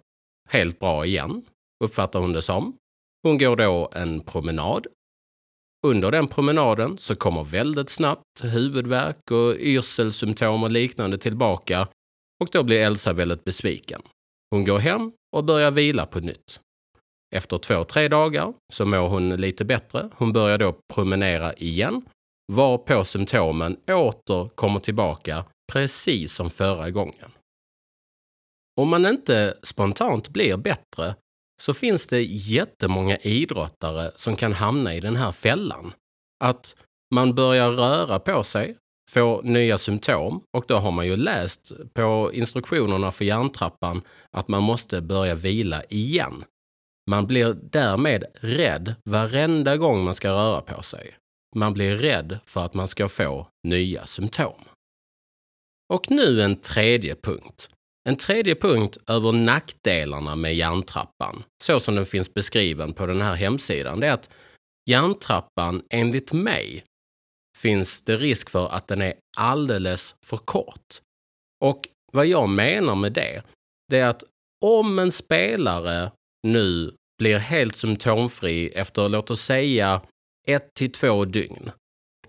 helt 0.49 0.79
bra 0.79 1.05
igen, 1.05 1.45
uppfattar 1.83 2.19
hon 2.19 2.33
det 2.33 2.41
som. 2.41 2.77
Hon 3.23 3.37
går 3.37 3.55
då 3.55 3.89
en 3.93 4.21
promenad. 4.21 4.87
Under 5.87 6.11
den 6.11 6.27
promenaden 6.27 6.97
så 6.97 7.15
kommer 7.15 7.43
väldigt 7.43 7.89
snabbt 7.89 8.43
huvudvärk 8.43 9.31
och 9.31 9.55
yrselsymptom 9.55 10.63
och 10.63 10.71
liknande 10.71 11.17
tillbaka 11.17 11.87
och 12.43 12.49
då 12.51 12.63
blir 12.63 12.79
Elsa 12.79 13.13
väldigt 13.13 13.43
besviken. 13.43 14.01
Hon 14.51 14.65
går 14.65 14.79
hem 14.79 15.11
och 15.35 15.43
börjar 15.43 15.71
vila 15.71 16.05
på 16.05 16.19
nytt. 16.19 16.59
Efter 17.35 17.57
två, 17.57 17.83
tre 17.83 18.07
dagar 18.07 18.53
så 18.73 18.85
mår 18.85 19.07
hon 19.07 19.35
lite 19.35 19.65
bättre. 19.65 20.09
Hon 20.13 20.33
börjar 20.33 20.57
då 20.57 20.75
promenera 20.93 21.53
igen, 21.53 22.05
varpå 22.51 23.03
symptomen 23.03 23.77
åter 23.87 24.49
kommer 24.49 24.79
tillbaka 24.79 25.45
precis 25.71 26.33
som 26.33 26.49
förra 26.49 26.89
gången. 26.89 27.31
Om 28.81 28.89
man 28.89 29.05
inte 29.05 29.57
spontant 29.63 30.29
blir 30.29 30.57
bättre 30.57 31.15
så 31.65 31.73
finns 31.73 32.07
det 32.07 32.21
jättemånga 32.23 33.17
idrottare 33.17 34.11
som 34.15 34.35
kan 34.35 34.53
hamna 34.53 34.95
i 34.95 34.99
den 34.99 35.15
här 35.15 35.31
fällan. 35.31 35.93
Att 36.43 36.75
man 37.15 37.35
börjar 37.35 37.71
röra 37.71 38.19
på 38.19 38.43
sig, 38.43 38.75
får 39.11 39.43
nya 39.43 39.77
symptom 39.77 40.43
och 40.57 40.65
då 40.67 40.75
har 40.75 40.91
man 40.91 41.05
ju 41.05 41.15
läst 41.17 41.71
på 41.93 42.31
instruktionerna 42.33 43.11
för 43.11 43.25
hjärntrappan 43.25 44.01
att 44.31 44.47
man 44.47 44.63
måste 44.63 45.01
börja 45.01 45.35
vila 45.35 45.83
igen. 45.83 46.43
Man 47.09 47.27
blir 47.27 47.53
därmed 47.53 48.23
rädd 48.39 48.95
varenda 49.05 49.77
gång 49.77 50.03
man 50.03 50.15
ska 50.15 50.29
röra 50.29 50.61
på 50.61 50.83
sig. 50.83 51.15
Man 51.55 51.73
blir 51.73 51.95
rädd 51.95 52.39
för 52.45 52.65
att 52.65 52.73
man 52.73 52.87
ska 52.87 53.09
få 53.09 53.47
nya 53.67 54.05
symptom. 54.05 54.61
Och 55.93 56.11
nu 56.11 56.41
en 56.41 56.55
tredje 56.55 57.15
punkt. 57.15 57.69
En 58.09 58.15
tredje 58.15 58.55
punkt 58.55 58.97
över 59.07 59.31
nackdelarna 59.31 60.35
med 60.35 60.55
hjärntrappan, 60.55 61.43
så 61.63 61.79
som 61.79 61.95
den 61.95 62.05
finns 62.05 62.33
beskriven 62.33 62.93
på 62.93 63.05
den 63.05 63.21
här 63.21 63.35
hemsidan, 63.35 63.99
det 63.99 64.07
är 64.07 64.13
att 64.13 64.29
hjärntrappan 64.89 65.83
enligt 65.89 66.33
mig 66.33 66.83
finns 67.57 68.01
det 68.01 68.15
risk 68.15 68.49
för 68.49 68.69
att 68.69 68.87
den 68.87 69.01
är 69.01 69.13
alldeles 69.37 70.15
för 70.25 70.37
kort. 70.37 71.01
Och 71.63 71.87
vad 72.11 72.25
jag 72.25 72.49
menar 72.49 72.95
med 72.95 73.13
det, 73.13 73.43
det 73.89 73.99
är 73.99 74.07
att 74.07 74.23
om 74.65 74.99
en 74.99 75.11
spelare 75.11 76.11
nu 76.47 76.93
blir 77.17 77.37
helt 77.37 77.75
symptomfri 77.75 78.67
efter, 78.67 79.09
låt 79.09 79.31
oss 79.31 79.41
säga, 79.41 80.01
ett 80.47 80.73
till 80.73 80.91
två 80.91 81.25
dygn 81.25 81.71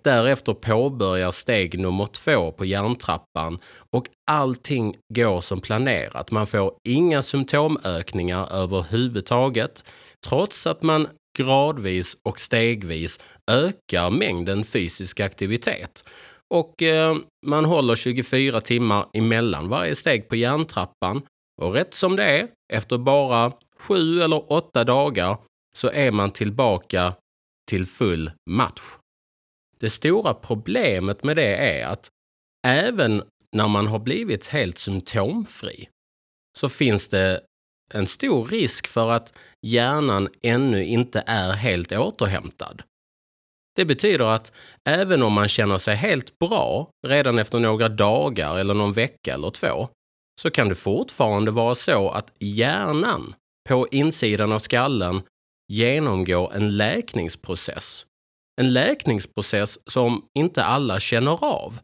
därefter 0.05 0.53
påbörjar 0.53 1.31
steg 1.31 1.79
nummer 1.79 2.07
två 2.07 2.53
på 2.53 2.65
hjärntrappan 2.65 3.59
och 3.91 4.07
allting 4.31 4.97
går 5.15 5.41
som 5.41 5.61
planerat. 5.61 6.31
Man 6.31 6.47
får 6.47 6.73
inga 6.89 7.23
symptomökningar 7.23 8.53
överhuvudtaget 8.53 9.85
trots 10.27 10.67
att 10.67 10.83
man 10.83 11.09
gradvis 11.39 12.17
och 12.23 12.41
stegvis 12.41 13.21
ökar 13.51 14.11
mängden 14.11 14.65
fysisk 14.65 15.21
aktivitet. 15.21 16.05
Och 16.55 16.83
eh, 16.83 17.17
man 17.47 17.65
håller 17.65 17.95
24 17.97 18.61
timmar 18.61 19.07
emellan 19.13 19.69
varje 19.69 19.97
steg 19.97 20.29
på 20.29 20.37
hjärntrappan. 20.37 21.23
Och 21.63 21.73
rätt 21.73 21.95
som 21.95 22.17
det 22.17 22.25
är, 22.25 22.49
efter 22.73 22.99
bara 22.99 23.53
sju 23.79 24.21
eller 24.21 24.53
åtta 24.53 24.85
dagar, 24.85 25.37
så 25.77 25.91
är 25.91 26.11
man 26.11 26.31
tillbaka 26.31 27.15
till 27.71 27.87
full 27.87 28.31
match. 28.51 28.83
Det 29.79 29.91
stora 29.91 30.35
problemet 30.35 31.25
med 31.25 31.37
det 31.37 31.57
är 31.57 31.87
att 31.87 32.09
även 32.67 33.23
när 33.53 33.69
man 33.69 33.87
har 33.87 33.99
blivit 33.99 34.47
helt 34.47 34.79
symptomfri 34.79 35.89
så 36.59 36.69
finns 36.69 37.09
det 37.09 37.41
en 37.95 38.07
stor 38.07 38.45
risk 38.45 38.87
för 38.87 39.11
att 39.11 39.33
hjärnan 39.63 40.29
ännu 40.43 40.85
inte 40.85 41.25
är 41.27 41.53
helt 41.53 41.93
återhämtad. 41.93 42.83
Det 43.77 43.85
betyder 43.85 44.25
att 44.25 44.53
även 44.89 45.23
om 45.23 45.33
man 45.33 45.49
känner 45.49 45.79
sig 45.79 45.97
helt 45.97 46.39
bra 46.39 46.91
redan 47.07 47.39
efter 47.39 47.59
några 47.59 47.89
dagar 47.89 48.57
eller 48.57 48.75
någon 48.75 48.93
vecka 48.93 49.35
eller 49.35 49.51
två, 49.51 49.89
så 50.41 50.51
kan 50.51 50.69
det 50.69 50.75
fortfarande 50.75 51.51
vara 51.51 51.75
så 51.75 52.11
att 52.11 52.33
hjärnan 52.39 53.35
på 53.69 53.89
insidan 53.91 54.53
av 54.53 54.59
skallen 54.59 55.23
genomgår 55.73 56.53
en 56.55 56.77
läkningsprocess. 56.77 58.07
En 58.61 58.73
läkningsprocess 58.73 59.79
som 59.87 60.29
inte 60.39 60.65
alla 60.65 61.01
känner 61.01 61.45
av. 61.45 61.79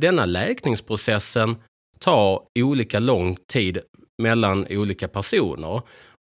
Denna 0.00 0.26
läkningsprocessen 0.26 1.56
tar 1.98 2.42
olika 2.58 2.98
lång 2.98 3.36
tid 3.52 3.78
mellan 4.22 4.66
olika 4.70 5.08
personer 5.08 5.82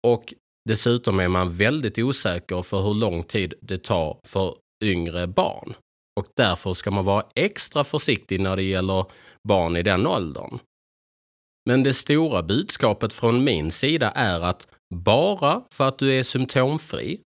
och 0.07 0.35
dessutom 0.69 1.21
är 1.21 1.29
man 1.29 1.53
väldigt 1.53 1.99
osäker 1.99 2.62
för 2.62 2.83
hur 2.83 2.95
lång 2.95 3.23
tid 3.23 3.55
det 3.61 3.83
tar 3.83 4.19
för 4.25 4.55
yngre 4.85 5.27
barn. 5.27 5.75
Och 6.21 6.27
därför 6.37 6.73
ska 6.73 6.90
man 6.90 7.05
vara 7.05 7.25
extra 7.35 7.85
försiktig 7.85 8.40
när 8.40 8.57
det 8.57 8.62
gäller 8.62 9.05
barn 9.49 9.77
i 9.77 9.83
den 9.83 10.07
åldern. 10.07 10.59
Men 11.69 11.83
det 11.83 11.95
stora 11.95 12.42
budskapet 12.42 13.12
från 13.12 13.45
min 13.45 13.71
sida 13.71 14.11
är 14.11 14.40
att 14.40 14.69
bara 14.95 15.62
för 15.71 15.88
att 15.88 15.99
du 15.99 16.14
är 16.14 16.23
symptomfri 16.23 17.21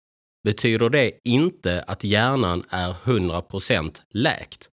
betyder 0.47 0.89
det 0.89 1.11
inte 1.23 1.83
att 1.87 2.03
hjärnan 2.03 2.63
är 2.69 2.93
100% 2.93 4.01
läkt. 4.13 4.69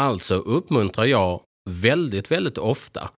Alltså 0.00 0.34
uppmuntrar 0.34 1.04
jag 1.04 1.40
väldigt, 1.70 2.30
väldigt 2.30 2.58
ofta 2.58 3.10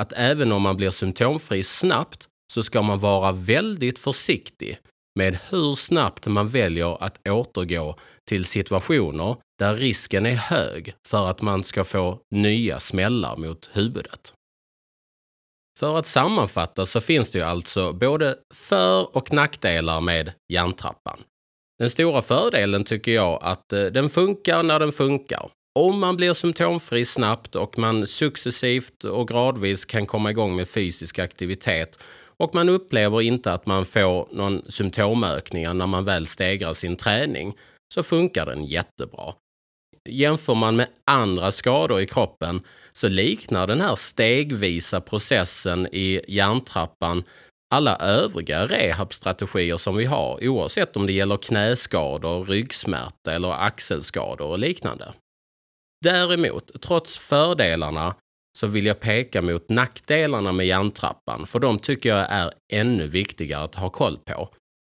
att 0.00 0.12
även 0.12 0.52
om 0.52 0.62
man 0.62 0.76
blir 0.76 0.90
symptomfri 0.90 1.62
snabbt 1.62 2.28
så 2.52 2.62
ska 2.62 2.82
man 2.82 2.98
vara 2.98 3.32
väldigt 3.32 3.98
försiktig 3.98 4.78
med 5.18 5.38
hur 5.50 5.74
snabbt 5.74 6.26
man 6.26 6.48
väljer 6.48 7.02
att 7.02 7.28
återgå 7.28 7.96
till 8.28 8.44
situationer 8.44 9.36
där 9.58 9.74
risken 9.74 10.26
är 10.26 10.34
hög 10.34 10.94
för 11.08 11.26
att 11.26 11.42
man 11.42 11.64
ska 11.64 11.84
få 11.84 12.20
nya 12.30 12.80
smällar 12.80 13.36
mot 13.36 13.70
huvudet. 13.72 14.35
För 15.78 15.98
att 15.98 16.06
sammanfatta 16.06 16.86
så 16.86 17.00
finns 17.00 17.30
det 17.30 17.38
ju 17.38 17.44
alltså 17.44 17.92
både 17.92 18.34
för 18.54 19.16
och 19.16 19.32
nackdelar 19.32 20.00
med 20.00 20.32
hjärntrappan. 20.52 21.18
Den 21.78 21.90
stora 21.90 22.22
fördelen 22.22 22.84
tycker 22.84 23.12
jag 23.12 23.38
att 23.42 23.72
eh, 23.72 23.84
den 23.84 24.08
funkar 24.08 24.62
när 24.62 24.80
den 24.80 24.92
funkar. 24.92 25.50
Om 25.78 26.00
man 26.00 26.16
blir 26.16 26.34
symptomfri 26.34 27.04
snabbt 27.04 27.54
och 27.56 27.78
man 27.78 28.06
successivt 28.06 29.04
och 29.04 29.28
gradvis 29.28 29.84
kan 29.84 30.06
komma 30.06 30.30
igång 30.30 30.56
med 30.56 30.68
fysisk 30.68 31.18
aktivitet 31.18 31.98
och 32.36 32.54
man 32.54 32.68
upplever 32.68 33.22
inte 33.22 33.52
att 33.52 33.66
man 33.66 33.86
får 33.86 34.28
någon 34.32 34.62
symptomökningar 34.68 35.74
när 35.74 35.86
man 35.86 36.04
väl 36.04 36.26
stegrar 36.26 36.72
sin 36.72 36.96
träning 36.96 37.56
så 37.94 38.02
funkar 38.02 38.46
den 38.46 38.64
jättebra. 38.64 39.34
Jämför 40.08 40.54
man 40.54 40.76
med 40.76 40.88
andra 41.04 41.52
skador 41.52 42.00
i 42.00 42.06
kroppen 42.06 42.60
så 42.92 43.08
liknar 43.08 43.66
den 43.66 43.80
här 43.80 43.96
stegvisa 43.96 45.00
processen 45.00 45.86
i 45.92 46.20
hjärntrappan 46.28 47.24
alla 47.70 47.96
övriga 47.96 48.66
rehabstrategier 48.66 49.76
som 49.76 49.96
vi 49.96 50.04
har 50.04 50.48
oavsett 50.48 50.96
om 50.96 51.06
det 51.06 51.12
gäller 51.12 51.36
knäskador, 51.36 52.44
ryggsmärta 52.44 53.32
eller 53.32 53.52
axelskador 53.52 54.46
och 54.46 54.58
liknande. 54.58 55.14
Däremot, 56.04 56.82
trots 56.82 57.18
fördelarna, 57.18 58.14
så 58.58 58.66
vill 58.66 58.86
jag 58.86 59.00
peka 59.00 59.42
mot 59.42 59.68
nackdelarna 59.68 60.52
med 60.52 60.66
hjärntrappan, 60.66 61.46
för 61.46 61.58
de 61.58 61.78
tycker 61.78 62.08
jag 62.08 62.26
är 62.30 62.52
ännu 62.72 63.06
viktigare 63.06 63.64
att 63.64 63.74
ha 63.74 63.90
koll 63.90 64.18
på. 64.18 64.48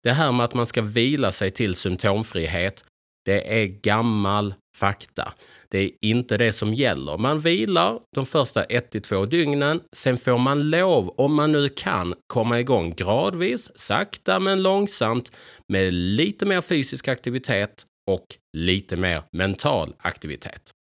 Det 0.03 0.13
här 0.13 0.33
med 0.33 0.45
att 0.45 0.55
man 0.55 0.67
ska 0.67 0.83
vila 0.83 1.33
sig 1.33 1.51
till 1.51 1.75
symptomfrihet, 1.75 2.85
det 3.25 3.63
är 3.63 3.67
gammal 3.67 4.55
fakta. 4.79 5.33
Det 5.69 5.79
är 5.79 5.91
inte 6.01 6.37
det 6.37 6.53
som 6.53 6.75
gäller. 6.75 7.19
Man 7.19 7.41
vilar 7.41 8.01
de 8.15 8.27
första 8.27 8.65
1-2 8.65 9.27
dygnen. 9.27 9.81
Sen 9.97 10.19
får 10.19 10.39
man 10.39 10.71
lov, 10.71 11.15
om 11.17 11.35
man 11.35 11.53
nu 11.53 11.69
kan, 11.69 12.15
komma 12.27 12.61
igång 12.61 12.95
gradvis, 12.97 13.71
sakta 13.75 14.41
men 14.41 14.63
långsamt 14.63 15.33
med 15.69 15.93
lite 15.93 16.47
mer 16.47 16.61
fysisk 16.61 17.09
aktivitet 17.09 17.87
och 18.11 18.27
lite 18.57 18.97
mer 18.97 19.23
mental 19.33 19.95
aktivitet. 19.99 20.71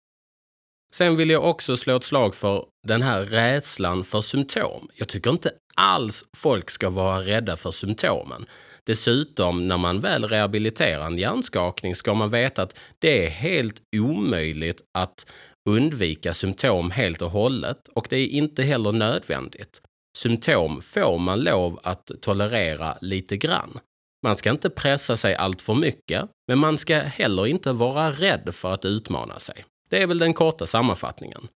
Sen 0.92 1.16
vill 1.16 1.30
jag 1.30 1.44
också 1.44 1.76
slå 1.76 1.96
ett 1.96 2.04
slag 2.04 2.34
för 2.34 2.64
den 2.86 3.02
här 3.02 3.24
rädslan 3.24 4.04
för 4.04 4.20
symptom. 4.20 4.88
Jag 4.98 5.08
tycker 5.08 5.30
inte 5.30 5.50
alls 5.74 6.24
folk 6.36 6.70
ska 6.70 6.90
vara 6.90 7.20
rädda 7.20 7.56
för 7.56 7.70
symptomen. 7.70 8.46
Dessutom, 8.86 9.68
när 9.68 9.76
man 9.76 10.00
väl 10.00 10.28
rehabiliterar 10.28 11.06
en 11.06 11.18
hjärnskakning 11.18 11.94
ska 11.94 12.14
man 12.14 12.30
veta 12.30 12.62
att 12.62 12.78
det 12.98 13.26
är 13.26 13.30
helt 13.30 13.82
omöjligt 13.96 14.82
att 14.98 15.26
undvika 15.68 16.34
symptom 16.34 16.90
helt 16.90 17.22
och 17.22 17.30
hållet 17.30 17.88
och 17.94 18.06
det 18.10 18.16
är 18.16 18.26
inte 18.26 18.62
heller 18.62 18.92
nödvändigt. 18.92 19.80
Symptom 20.18 20.82
får 20.82 21.18
man 21.18 21.40
lov 21.40 21.80
att 21.82 22.10
tolerera 22.20 22.98
lite 23.00 23.36
grann. 23.36 23.78
Man 24.22 24.36
ska 24.36 24.50
inte 24.50 24.70
pressa 24.70 25.16
sig 25.16 25.34
allt 25.34 25.62
för 25.62 25.74
mycket, 25.74 26.24
men 26.48 26.58
man 26.58 26.78
ska 26.78 26.98
heller 26.98 27.46
inte 27.46 27.72
vara 27.72 28.10
rädd 28.10 28.54
för 28.54 28.72
att 28.72 28.84
utmana 28.84 29.38
sig. 29.38 29.64
Det 29.88 30.02
är 30.02 30.06
väl 30.06 30.18
den 30.18 30.34
korta 30.34 30.66
sammanfattningen. 30.66 31.48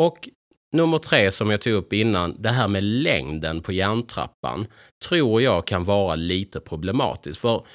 Och 0.00 0.28
nummer 0.72 0.98
tre 0.98 1.30
som 1.30 1.50
jag 1.50 1.60
tog 1.60 1.72
upp 1.72 1.92
innan, 1.92 2.42
det 2.42 2.50
här 2.50 2.68
med 2.68 2.82
längden 2.82 3.60
på 3.60 3.72
järntrappan, 3.72 4.66
tror 5.08 5.42
jag 5.42 5.66
kan 5.66 5.84
vara 5.84 6.14
lite 6.14 6.60
problematiskt. 6.60 7.40
För 7.40 7.66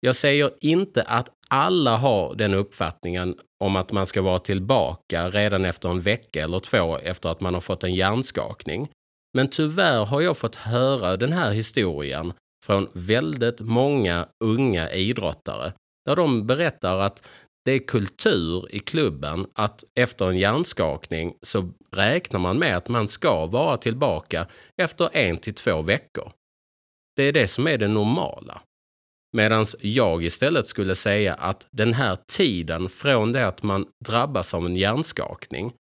jag 0.00 0.16
säger 0.16 0.50
inte 0.60 1.02
att 1.02 1.28
alla 1.48 1.96
har 1.96 2.34
den 2.34 2.54
uppfattningen 2.54 3.36
om 3.64 3.76
att 3.76 3.92
man 3.92 4.06
ska 4.06 4.22
vara 4.22 4.38
tillbaka 4.38 5.30
redan 5.30 5.64
efter 5.64 5.88
en 5.88 6.00
vecka 6.00 6.44
eller 6.44 6.58
två 6.58 6.98
efter 6.98 7.28
att 7.28 7.40
man 7.40 7.54
har 7.54 7.60
fått 7.60 7.84
en 7.84 7.94
hjärnskakning. 7.94 8.88
Men 9.34 9.48
tyvärr 9.48 10.04
har 10.04 10.20
jag 10.20 10.36
fått 10.36 10.54
höra 10.54 11.16
den 11.16 11.32
här 11.32 11.50
historien 11.50 12.32
från 12.66 12.88
väldigt 12.92 13.60
många 13.60 14.28
unga 14.44 14.92
idrottare 14.92 15.72
där 16.06 16.16
de 16.16 16.46
berättar 16.46 17.00
att 17.00 17.22
det 17.68 17.72
är 17.72 17.78
kultur 17.78 18.74
i 18.74 18.78
klubben 18.78 19.46
att 19.54 19.84
efter 19.94 20.28
en 20.28 20.38
hjärnskakning 20.38 21.34
så 21.42 21.72
räknar 21.92 22.40
man 22.40 22.58
med 22.58 22.76
att 22.76 22.88
man 22.88 23.08
ska 23.08 23.46
vara 23.46 23.76
tillbaka 23.76 24.46
efter 24.76 25.16
en 25.16 25.36
till 25.36 25.54
två 25.54 25.82
veckor. 25.82 26.32
Det 27.16 27.22
är 27.22 27.32
det 27.32 27.48
som 27.48 27.66
är 27.66 27.78
det 27.78 27.88
normala. 27.88 28.60
Medan 29.36 29.66
jag 29.80 30.24
istället 30.24 30.66
skulle 30.66 30.94
säga 30.94 31.34
att 31.34 31.66
den 31.70 31.94
här 31.94 32.18
tiden 32.36 32.88
från 32.88 33.32
det 33.32 33.46
att 33.46 33.62
man 33.62 33.86
drabbas 34.04 34.54
av 34.54 34.66
en 34.66 34.76
hjärnskakning 34.76 35.72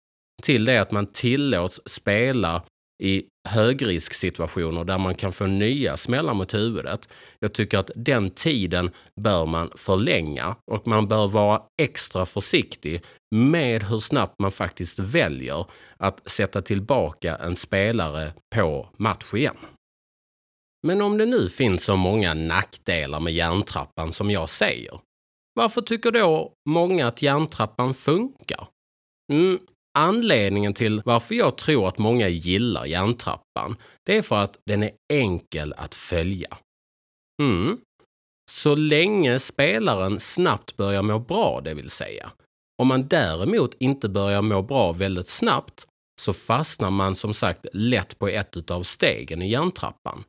till 0.43 0.65
det 0.65 0.77
att 0.77 0.91
man 0.91 1.05
tillåts 1.05 1.81
spela 1.85 2.63
i 3.03 3.23
högrisksituationer 3.47 4.83
där 4.83 4.97
man 4.97 5.15
kan 5.15 5.31
få 5.31 5.45
nya 5.45 5.97
smällar 5.97 6.33
mot 6.33 6.53
huvudet. 6.53 7.09
Jag 7.39 7.53
tycker 7.53 7.77
att 7.77 7.91
den 7.95 8.29
tiden 8.29 8.91
bör 9.21 9.45
man 9.45 9.71
förlänga 9.75 10.55
och 10.71 10.87
man 10.87 11.07
bör 11.07 11.27
vara 11.27 11.61
extra 11.81 12.25
försiktig 12.25 13.03
med 13.35 13.83
hur 13.83 13.99
snabbt 13.99 14.35
man 14.39 14.51
faktiskt 14.51 14.99
väljer 14.99 15.65
att 15.97 16.29
sätta 16.29 16.61
tillbaka 16.61 17.35
en 17.35 17.55
spelare 17.55 18.33
på 18.55 18.89
match 18.97 19.33
igen. 19.33 19.57
Men 20.87 21.01
om 21.01 21.17
det 21.17 21.25
nu 21.25 21.49
finns 21.49 21.83
så 21.83 21.95
många 21.95 22.33
nackdelar 22.33 23.19
med 23.19 23.33
järntrappan 23.33 24.11
som 24.11 24.31
jag 24.31 24.49
säger, 24.49 24.99
varför 25.53 25.81
tycker 25.81 26.11
då 26.11 26.53
många 26.69 27.07
att 27.07 27.21
järntrappan 27.21 27.93
funkar? 27.93 28.67
Mm, 29.33 29.59
Anledningen 29.99 30.73
till 30.73 31.01
varför 31.05 31.35
jag 31.35 31.57
tror 31.57 31.87
att 31.87 31.97
många 31.97 32.27
gillar 32.27 32.85
järntrappan, 32.85 33.75
det 34.05 34.17
är 34.17 34.21
för 34.21 34.35
att 34.35 34.57
den 34.65 34.83
är 34.83 34.91
enkel 35.13 35.73
att 35.77 35.95
följa. 35.95 36.57
Mm. 37.41 37.77
Så 38.51 38.75
länge 38.75 39.39
spelaren 39.39 40.19
snabbt 40.19 40.77
börjar 40.77 41.01
må 41.01 41.19
bra, 41.19 41.61
det 41.63 41.73
vill 41.73 41.89
säga. 41.89 42.31
Om 42.81 42.87
man 42.87 43.07
däremot 43.07 43.73
inte 43.79 44.09
börjar 44.09 44.41
må 44.41 44.61
bra 44.61 44.91
väldigt 44.91 45.27
snabbt 45.27 45.87
så 46.21 46.33
fastnar 46.33 46.89
man 46.89 47.15
som 47.15 47.33
sagt 47.33 47.65
lätt 47.73 48.19
på 48.19 48.27
ett 48.27 48.71
av 48.71 48.83
stegen 48.83 49.41
i 49.41 49.49
järntrappan. 49.49 50.23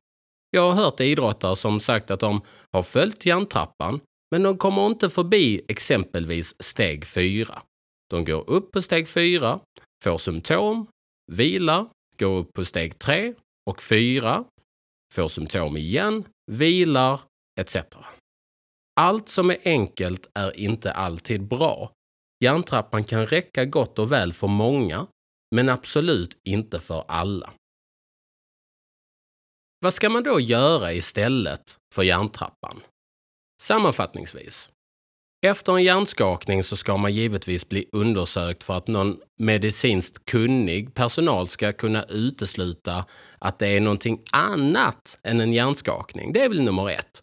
Jag 0.51 0.73
har 0.73 0.85
hört 0.85 1.01
idrottare 1.01 1.57
som 1.57 1.81
sagt 1.81 2.11
att 2.11 2.21
de 2.21 2.41
har 2.73 2.83
följt 2.83 3.27
järntrappan 3.27 4.01
men 4.31 4.43
de 4.43 4.59
kommer 4.59 4.87
inte 4.87 5.09
förbi 5.09 5.61
exempelvis 5.69 6.55
steg 6.63 7.07
4. 7.07 7.63
De 8.11 8.25
går 8.25 8.51
upp 8.51 8.73
på 8.73 8.83
steg 8.83 9.09
4, 9.09 9.61
får 10.05 10.19
symptom, 10.19 10.87
vilar, 11.33 11.87
går 12.19 12.39
upp 12.39 12.53
på 12.53 12.65
steg 12.65 12.99
3 12.99 13.35
och 13.71 13.83
4, 13.83 14.45
får 15.15 15.29
symptom 15.29 15.77
igen, 15.77 16.25
vilar 16.51 17.21
etc. 17.61 17.77
Allt 19.01 19.29
som 19.29 19.51
är 19.51 19.59
enkelt 19.65 20.31
är 20.35 20.57
inte 20.57 20.93
alltid 20.93 21.49
bra. 21.49 21.93
Hjärntrappan 22.45 23.05
kan 23.05 23.27
räcka 23.27 23.65
gott 23.65 23.99
och 23.99 24.13
väl 24.13 24.33
för 24.33 24.47
många, 24.47 25.07
men 25.55 25.69
absolut 25.69 26.39
inte 26.45 26.81
för 26.81 27.05
alla. 27.09 27.53
Vad 29.81 29.95
ska 29.95 30.11
man 30.11 30.23
då 30.23 30.41
göra 30.41 30.93
istället 30.93 31.79
för 31.95 32.03
hjärntrappan? 32.03 32.81
Sammanfattningsvis. 33.63 34.71
Efter 35.47 35.73
en 35.73 35.85
hjärnskakning 35.85 36.63
så 36.63 36.77
ska 36.77 36.97
man 36.97 37.13
givetvis 37.13 37.69
bli 37.69 37.85
undersökt 37.93 38.65
för 38.65 38.75
att 38.75 38.89
någon 38.89 39.17
medicinskt 39.41 40.25
kunnig 40.25 40.95
personal 40.95 41.49
ska 41.49 41.73
kunna 41.73 42.05
utesluta 42.05 43.05
att 43.39 43.59
det 43.59 43.67
är 43.67 43.81
någonting 43.81 44.21
annat 44.33 45.19
än 45.23 45.41
en 45.41 45.53
hjärnskakning. 45.53 46.33
Det 46.33 46.41
är 46.41 46.49
väl 46.49 46.63
nummer 46.63 46.91
ett. 46.91 47.23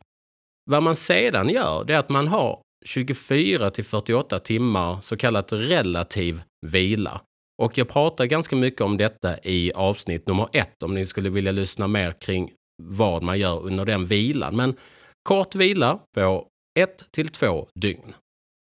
Vad 0.72 0.84
man 0.84 0.96
sedan 0.96 1.50
gör 1.50 1.84
det 1.84 1.94
är 1.94 2.00
att 2.00 2.10
man 2.10 2.28
har 2.28 2.60
24 2.86 3.72
till 3.72 3.86
48 3.86 4.40
timmar 4.40 4.98
så 5.02 5.18
kallat 5.18 5.52
relativ 5.52 6.42
vila. 6.68 7.22
Och 7.62 7.78
jag 7.78 7.90
pratar 7.90 8.26
ganska 8.26 8.56
mycket 8.56 8.82
om 8.82 8.98
detta 8.98 9.38
i 9.44 9.72
avsnitt 9.74 10.28
nummer 10.28 10.48
ett 10.54 10.84
om 10.84 10.94
ni 10.94 11.06
skulle 11.06 11.30
vilja 11.30 11.52
lyssna 11.52 11.88
mer 11.88 12.12
kring 12.12 12.52
vad 12.84 13.24
man 13.24 13.40
gör 13.40 13.66
under 13.66 13.86
den 13.86 14.06
vilan. 14.06 14.56
Men 14.56 14.76
kort 15.24 15.56
vila 15.56 16.00
på 16.16 16.48
ett 16.80 17.12
till 17.12 17.28
två 17.28 17.68
dygn. 17.76 18.14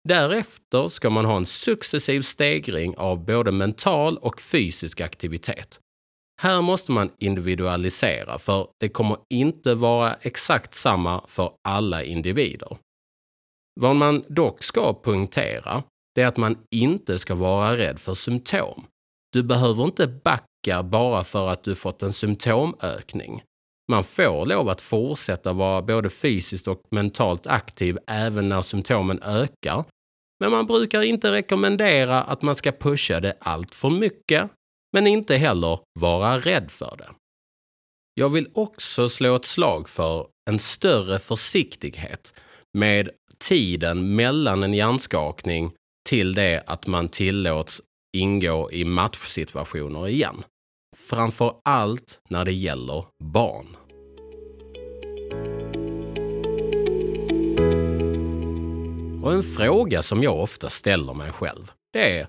Därefter 0.10 0.88
ska 0.88 1.10
man 1.10 1.26
ha 1.26 1.38
en 1.38 1.46
successiv 1.46 2.22
stegring 2.22 2.98
av 2.98 3.26
både 3.26 3.52
mental 3.52 4.18
och 4.18 4.42
fysisk 4.42 5.02
aktivitet. 5.02 5.80
Här 6.42 6.62
måste 6.62 6.92
man 6.92 7.12
individualisera 7.20 8.38
för 8.40 8.68
det 8.80 8.90
kommer 8.90 9.18
inte 9.30 9.76
vara 9.76 10.14
exakt 10.22 10.74
samma 10.74 11.24
för 11.28 11.52
alla 11.68 12.04
individer. 12.04 12.78
Vad 13.80 13.96
man 13.96 14.24
dock 14.30 14.64
ska 14.64 14.94
poängtera 14.94 15.84
det 16.16 16.22
är 16.22 16.28
att 16.28 16.38
man 16.38 16.58
inte 16.72 17.20
ska 17.20 17.36
vara 17.36 17.78
rädd 17.78 18.00
för 18.00 18.14
symptom. 18.14 18.86
Du 19.34 19.44
behöver 19.44 19.84
inte 19.84 20.08
backa 20.08 20.84
bara 20.84 21.24
för 21.24 21.50
att 21.50 21.64
du 21.64 21.76
fått 21.76 22.04
en 22.04 22.14
symptomökning. 22.14 23.44
Man 23.91 24.04
får 24.04 24.46
lov 24.46 24.70
att 24.70 24.82
fortsätta 24.82 25.54
vara 25.54 25.82
både 25.82 26.10
fysiskt 26.10 26.67
och 26.67 26.82
mentalt 26.91 27.48
aktiv 27.48 27.98
även 28.08 28.50
när 28.50 28.62
symptomen 28.62 29.20
ökar. 29.24 29.84
Men 30.39 30.52
man 30.52 30.65
brukar 30.67 31.02
inte 31.02 31.32
rekommendera 31.32 32.24
att 32.24 32.41
man 32.41 32.56
ska 32.56 32.72
pusha 32.72 33.20
det 33.20 33.38
allt 33.39 33.76
för 33.76 33.89
mycket, 33.89 34.52
men 34.94 35.08
inte 35.08 35.36
heller 35.36 35.80
vara 36.00 36.38
rädd 36.39 36.72
för 36.72 36.96
det. 36.98 37.10
Jag 38.13 38.30
vill 38.30 38.50
också 38.54 39.10
slå 39.10 39.36
ett 39.36 39.46
slag 39.46 39.89
för 39.89 40.28
en 40.50 40.60
större 40.60 41.20
försiktighet 41.20 42.34
med 42.78 43.10
tiden 43.39 44.15
mellan 44.15 44.63
en 44.63 44.74
hjärnskakning 44.74 45.72
till 46.10 46.34
det 46.34 46.63
att 46.67 46.88
man 46.88 47.10
tillåts 47.10 47.82
ingå 48.17 48.72
i 48.72 48.86
matchsituationer 48.86 50.08
igen. 50.08 50.44
Framför 50.97 51.56
allt 51.63 52.21
när 52.30 52.45
det 52.45 52.54
gäller 52.54 53.06
barn. 53.23 53.77
Och 59.23 59.34
en 59.34 59.43
fråga 59.43 60.01
som 60.01 60.23
jag 60.23 60.39
ofta 60.39 60.69
ställer 60.69 61.13
mig 61.13 61.32
själv, 61.32 61.71
det 61.93 62.19
är 62.19 62.27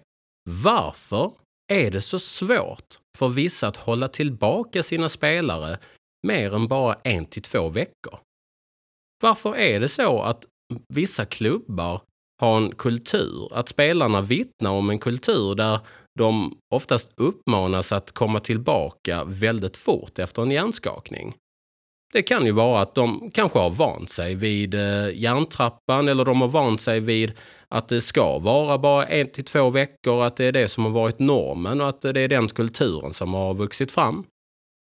varför 0.51 1.33
är 1.73 1.91
det 1.91 2.01
så 2.01 2.19
svårt 2.19 2.99
för 3.19 3.29
vissa 3.29 3.67
att 3.67 3.77
hålla 3.77 4.09
tillbaka 4.09 4.83
sina 4.83 5.09
spelare 5.09 5.79
mer 6.27 6.55
än 6.55 6.69
bara 6.69 6.95
en 6.95 7.27
till 7.27 7.43
två 7.43 7.69
veckor? 7.69 8.19
Varför 9.23 9.57
är 9.57 9.81
det 9.81 9.89
så 9.89 10.23
att 10.23 10.45
vissa 10.89 11.25
klubbar 11.25 12.03
har 12.41 12.57
en 12.57 12.75
kultur, 12.75 13.49
att 13.53 13.69
spelarna 13.69 14.21
vittnar 14.21 14.71
om 14.71 14.91
en 14.91 14.99
kultur 14.99 15.55
där 15.55 15.81
de 16.19 16.59
oftast 16.75 17.13
uppmanas 17.17 17.93
att 17.93 18.13
komma 18.13 18.41
tillbaka 18.41 19.25
väldigt 19.25 19.77
fort 19.77 20.19
efter 20.19 20.43
en 20.43 20.51
hjärnskakning. 20.51 21.35
Det 22.13 22.23
kan 22.23 22.47
ju 22.47 22.53
vara 22.53 22.81
att 22.81 22.95
de 22.95 23.31
kanske 23.35 23.59
har 23.59 23.71
vant 23.71 24.11
sig 24.11 24.35
vid 24.35 24.75
eh, 24.75 25.11
hjärntrappan 25.15 26.09
eller 26.09 26.25
de 26.25 26.41
har 26.41 26.49
vant 26.49 26.81
sig 26.81 27.01
vid 27.01 27.33
att 27.69 27.89
det 27.89 28.01
ska 28.01 28.39
vara 28.39 28.79
bara 28.79 29.07
en 29.07 29.27
till 29.27 29.45
två 29.45 29.71
veckor, 29.71 30.25
att 30.25 30.37
det 30.37 30.45
är 30.45 30.53
det 30.53 30.69
som 30.69 30.85
har 30.85 30.91
varit 30.91 31.19
normen 31.19 31.81
och 31.81 31.89
att 31.89 32.01
det 32.01 32.21
är 32.21 32.29
den 32.29 32.49
kulturen 32.49 33.13
som 33.13 33.35
har 33.35 33.55
vuxit 33.55 33.93
fram. 33.93 34.25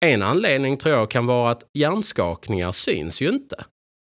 En 0.06 0.22
anledning 0.22 0.78
tror 0.78 0.96
jag 0.96 1.12
kan 1.12 1.26
vara 1.26 1.52
att 1.52 1.64
hjärnskakningar 1.78 2.72
syns 2.72 3.22
ju 3.22 3.30
inte. 3.30 3.66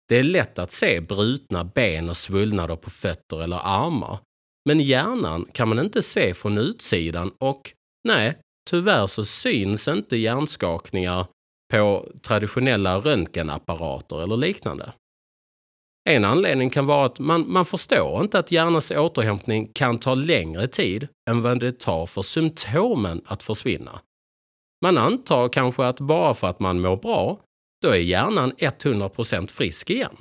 Det 0.08 0.18
är 0.18 0.22
lätt 0.22 0.58
att 0.58 0.72
se 0.72 1.00
brutna 1.00 1.64
ben 1.64 2.08
och 2.08 2.16
svullnader 2.16 2.76
på 2.76 2.90
fötter 2.90 3.42
eller 3.42 3.60
armar. 3.64 4.18
Men 4.68 4.80
hjärnan 4.80 5.46
kan 5.52 5.68
man 5.68 5.78
inte 5.78 6.02
se 6.02 6.34
från 6.34 6.58
utsidan 6.58 7.32
och 7.38 7.72
nej, 8.08 8.38
tyvärr 8.70 9.06
så 9.06 9.24
syns 9.24 9.88
inte 9.88 10.16
hjärnskakningar 10.16 11.26
på 11.72 12.06
traditionella 12.22 12.98
röntgenapparater 12.98 14.22
eller 14.22 14.36
liknande. 14.36 14.92
En 16.08 16.24
anledning 16.24 16.70
kan 16.70 16.86
vara 16.86 17.06
att 17.06 17.18
man, 17.18 17.52
man 17.52 17.64
förstår 17.64 18.20
inte 18.20 18.38
att 18.38 18.52
hjärnans 18.52 18.90
återhämtning 18.90 19.72
kan 19.72 19.98
ta 19.98 20.14
längre 20.14 20.66
tid 20.66 21.08
än 21.30 21.42
vad 21.42 21.60
det 21.60 21.80
tar 21.80 22.06
för 22.06 22.22
symptomen 22.22 23.22
att 23.26 23.42
försvinna. 23.42 24.00
Man 24.84 24.98
antar 24.98 25.48
kanske 25.48 25.86
att 25.86 26.00
bara 26.00 26.34
för 26.34 26.46
att 26.46 26.60
man 26.60 26.80
mår 26.80 26.96
bra, 26.96 27.40
då 27.82 27.88
är 27.88 27.98
hjärnan 27.98 28.52
100% 28.52 29.46
frisk 29.50 29.90
igen. 29.90 30.16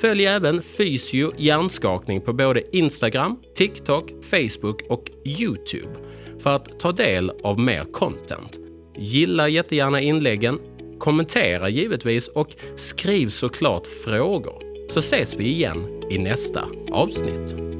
Följ 0.00 0.26
även 0.26 0.62
Fysio 0.62 1.32
hjärnskakning 1.36 2.20
på 2.20 2.32
både 2.32 2.76
Instagram, 2.76 3.36
TikTok, 3.54 4.10
Facebook 4.22 4.82
och 4.88 5.10
Youtube 5.24 5.92
för 6.38 6.56
att 6.56 6.80
ta 6.80 6.92
del 6.92 7.32
av 7.42 7.58
mer 7.58 7.84
content. 7.84 8.58
Gilla 8.96 9.48
jättegärna 9.48 10.00
inläggen, 10.00 10.58
kommentera 10.98 11.68
givetvis 11.68 12.28
och 12.28 12.48
skriv 12.76 13.28
såklart 13.28 13.86
frågor 13.86 14.54
så 14.92 14.98
ses 14.98 15.36
vi 15.36 15.44
igen 15.44 16.02
i 16.10 16.18
nästa 16.18 16.64
avsnitt. 16.92 17.79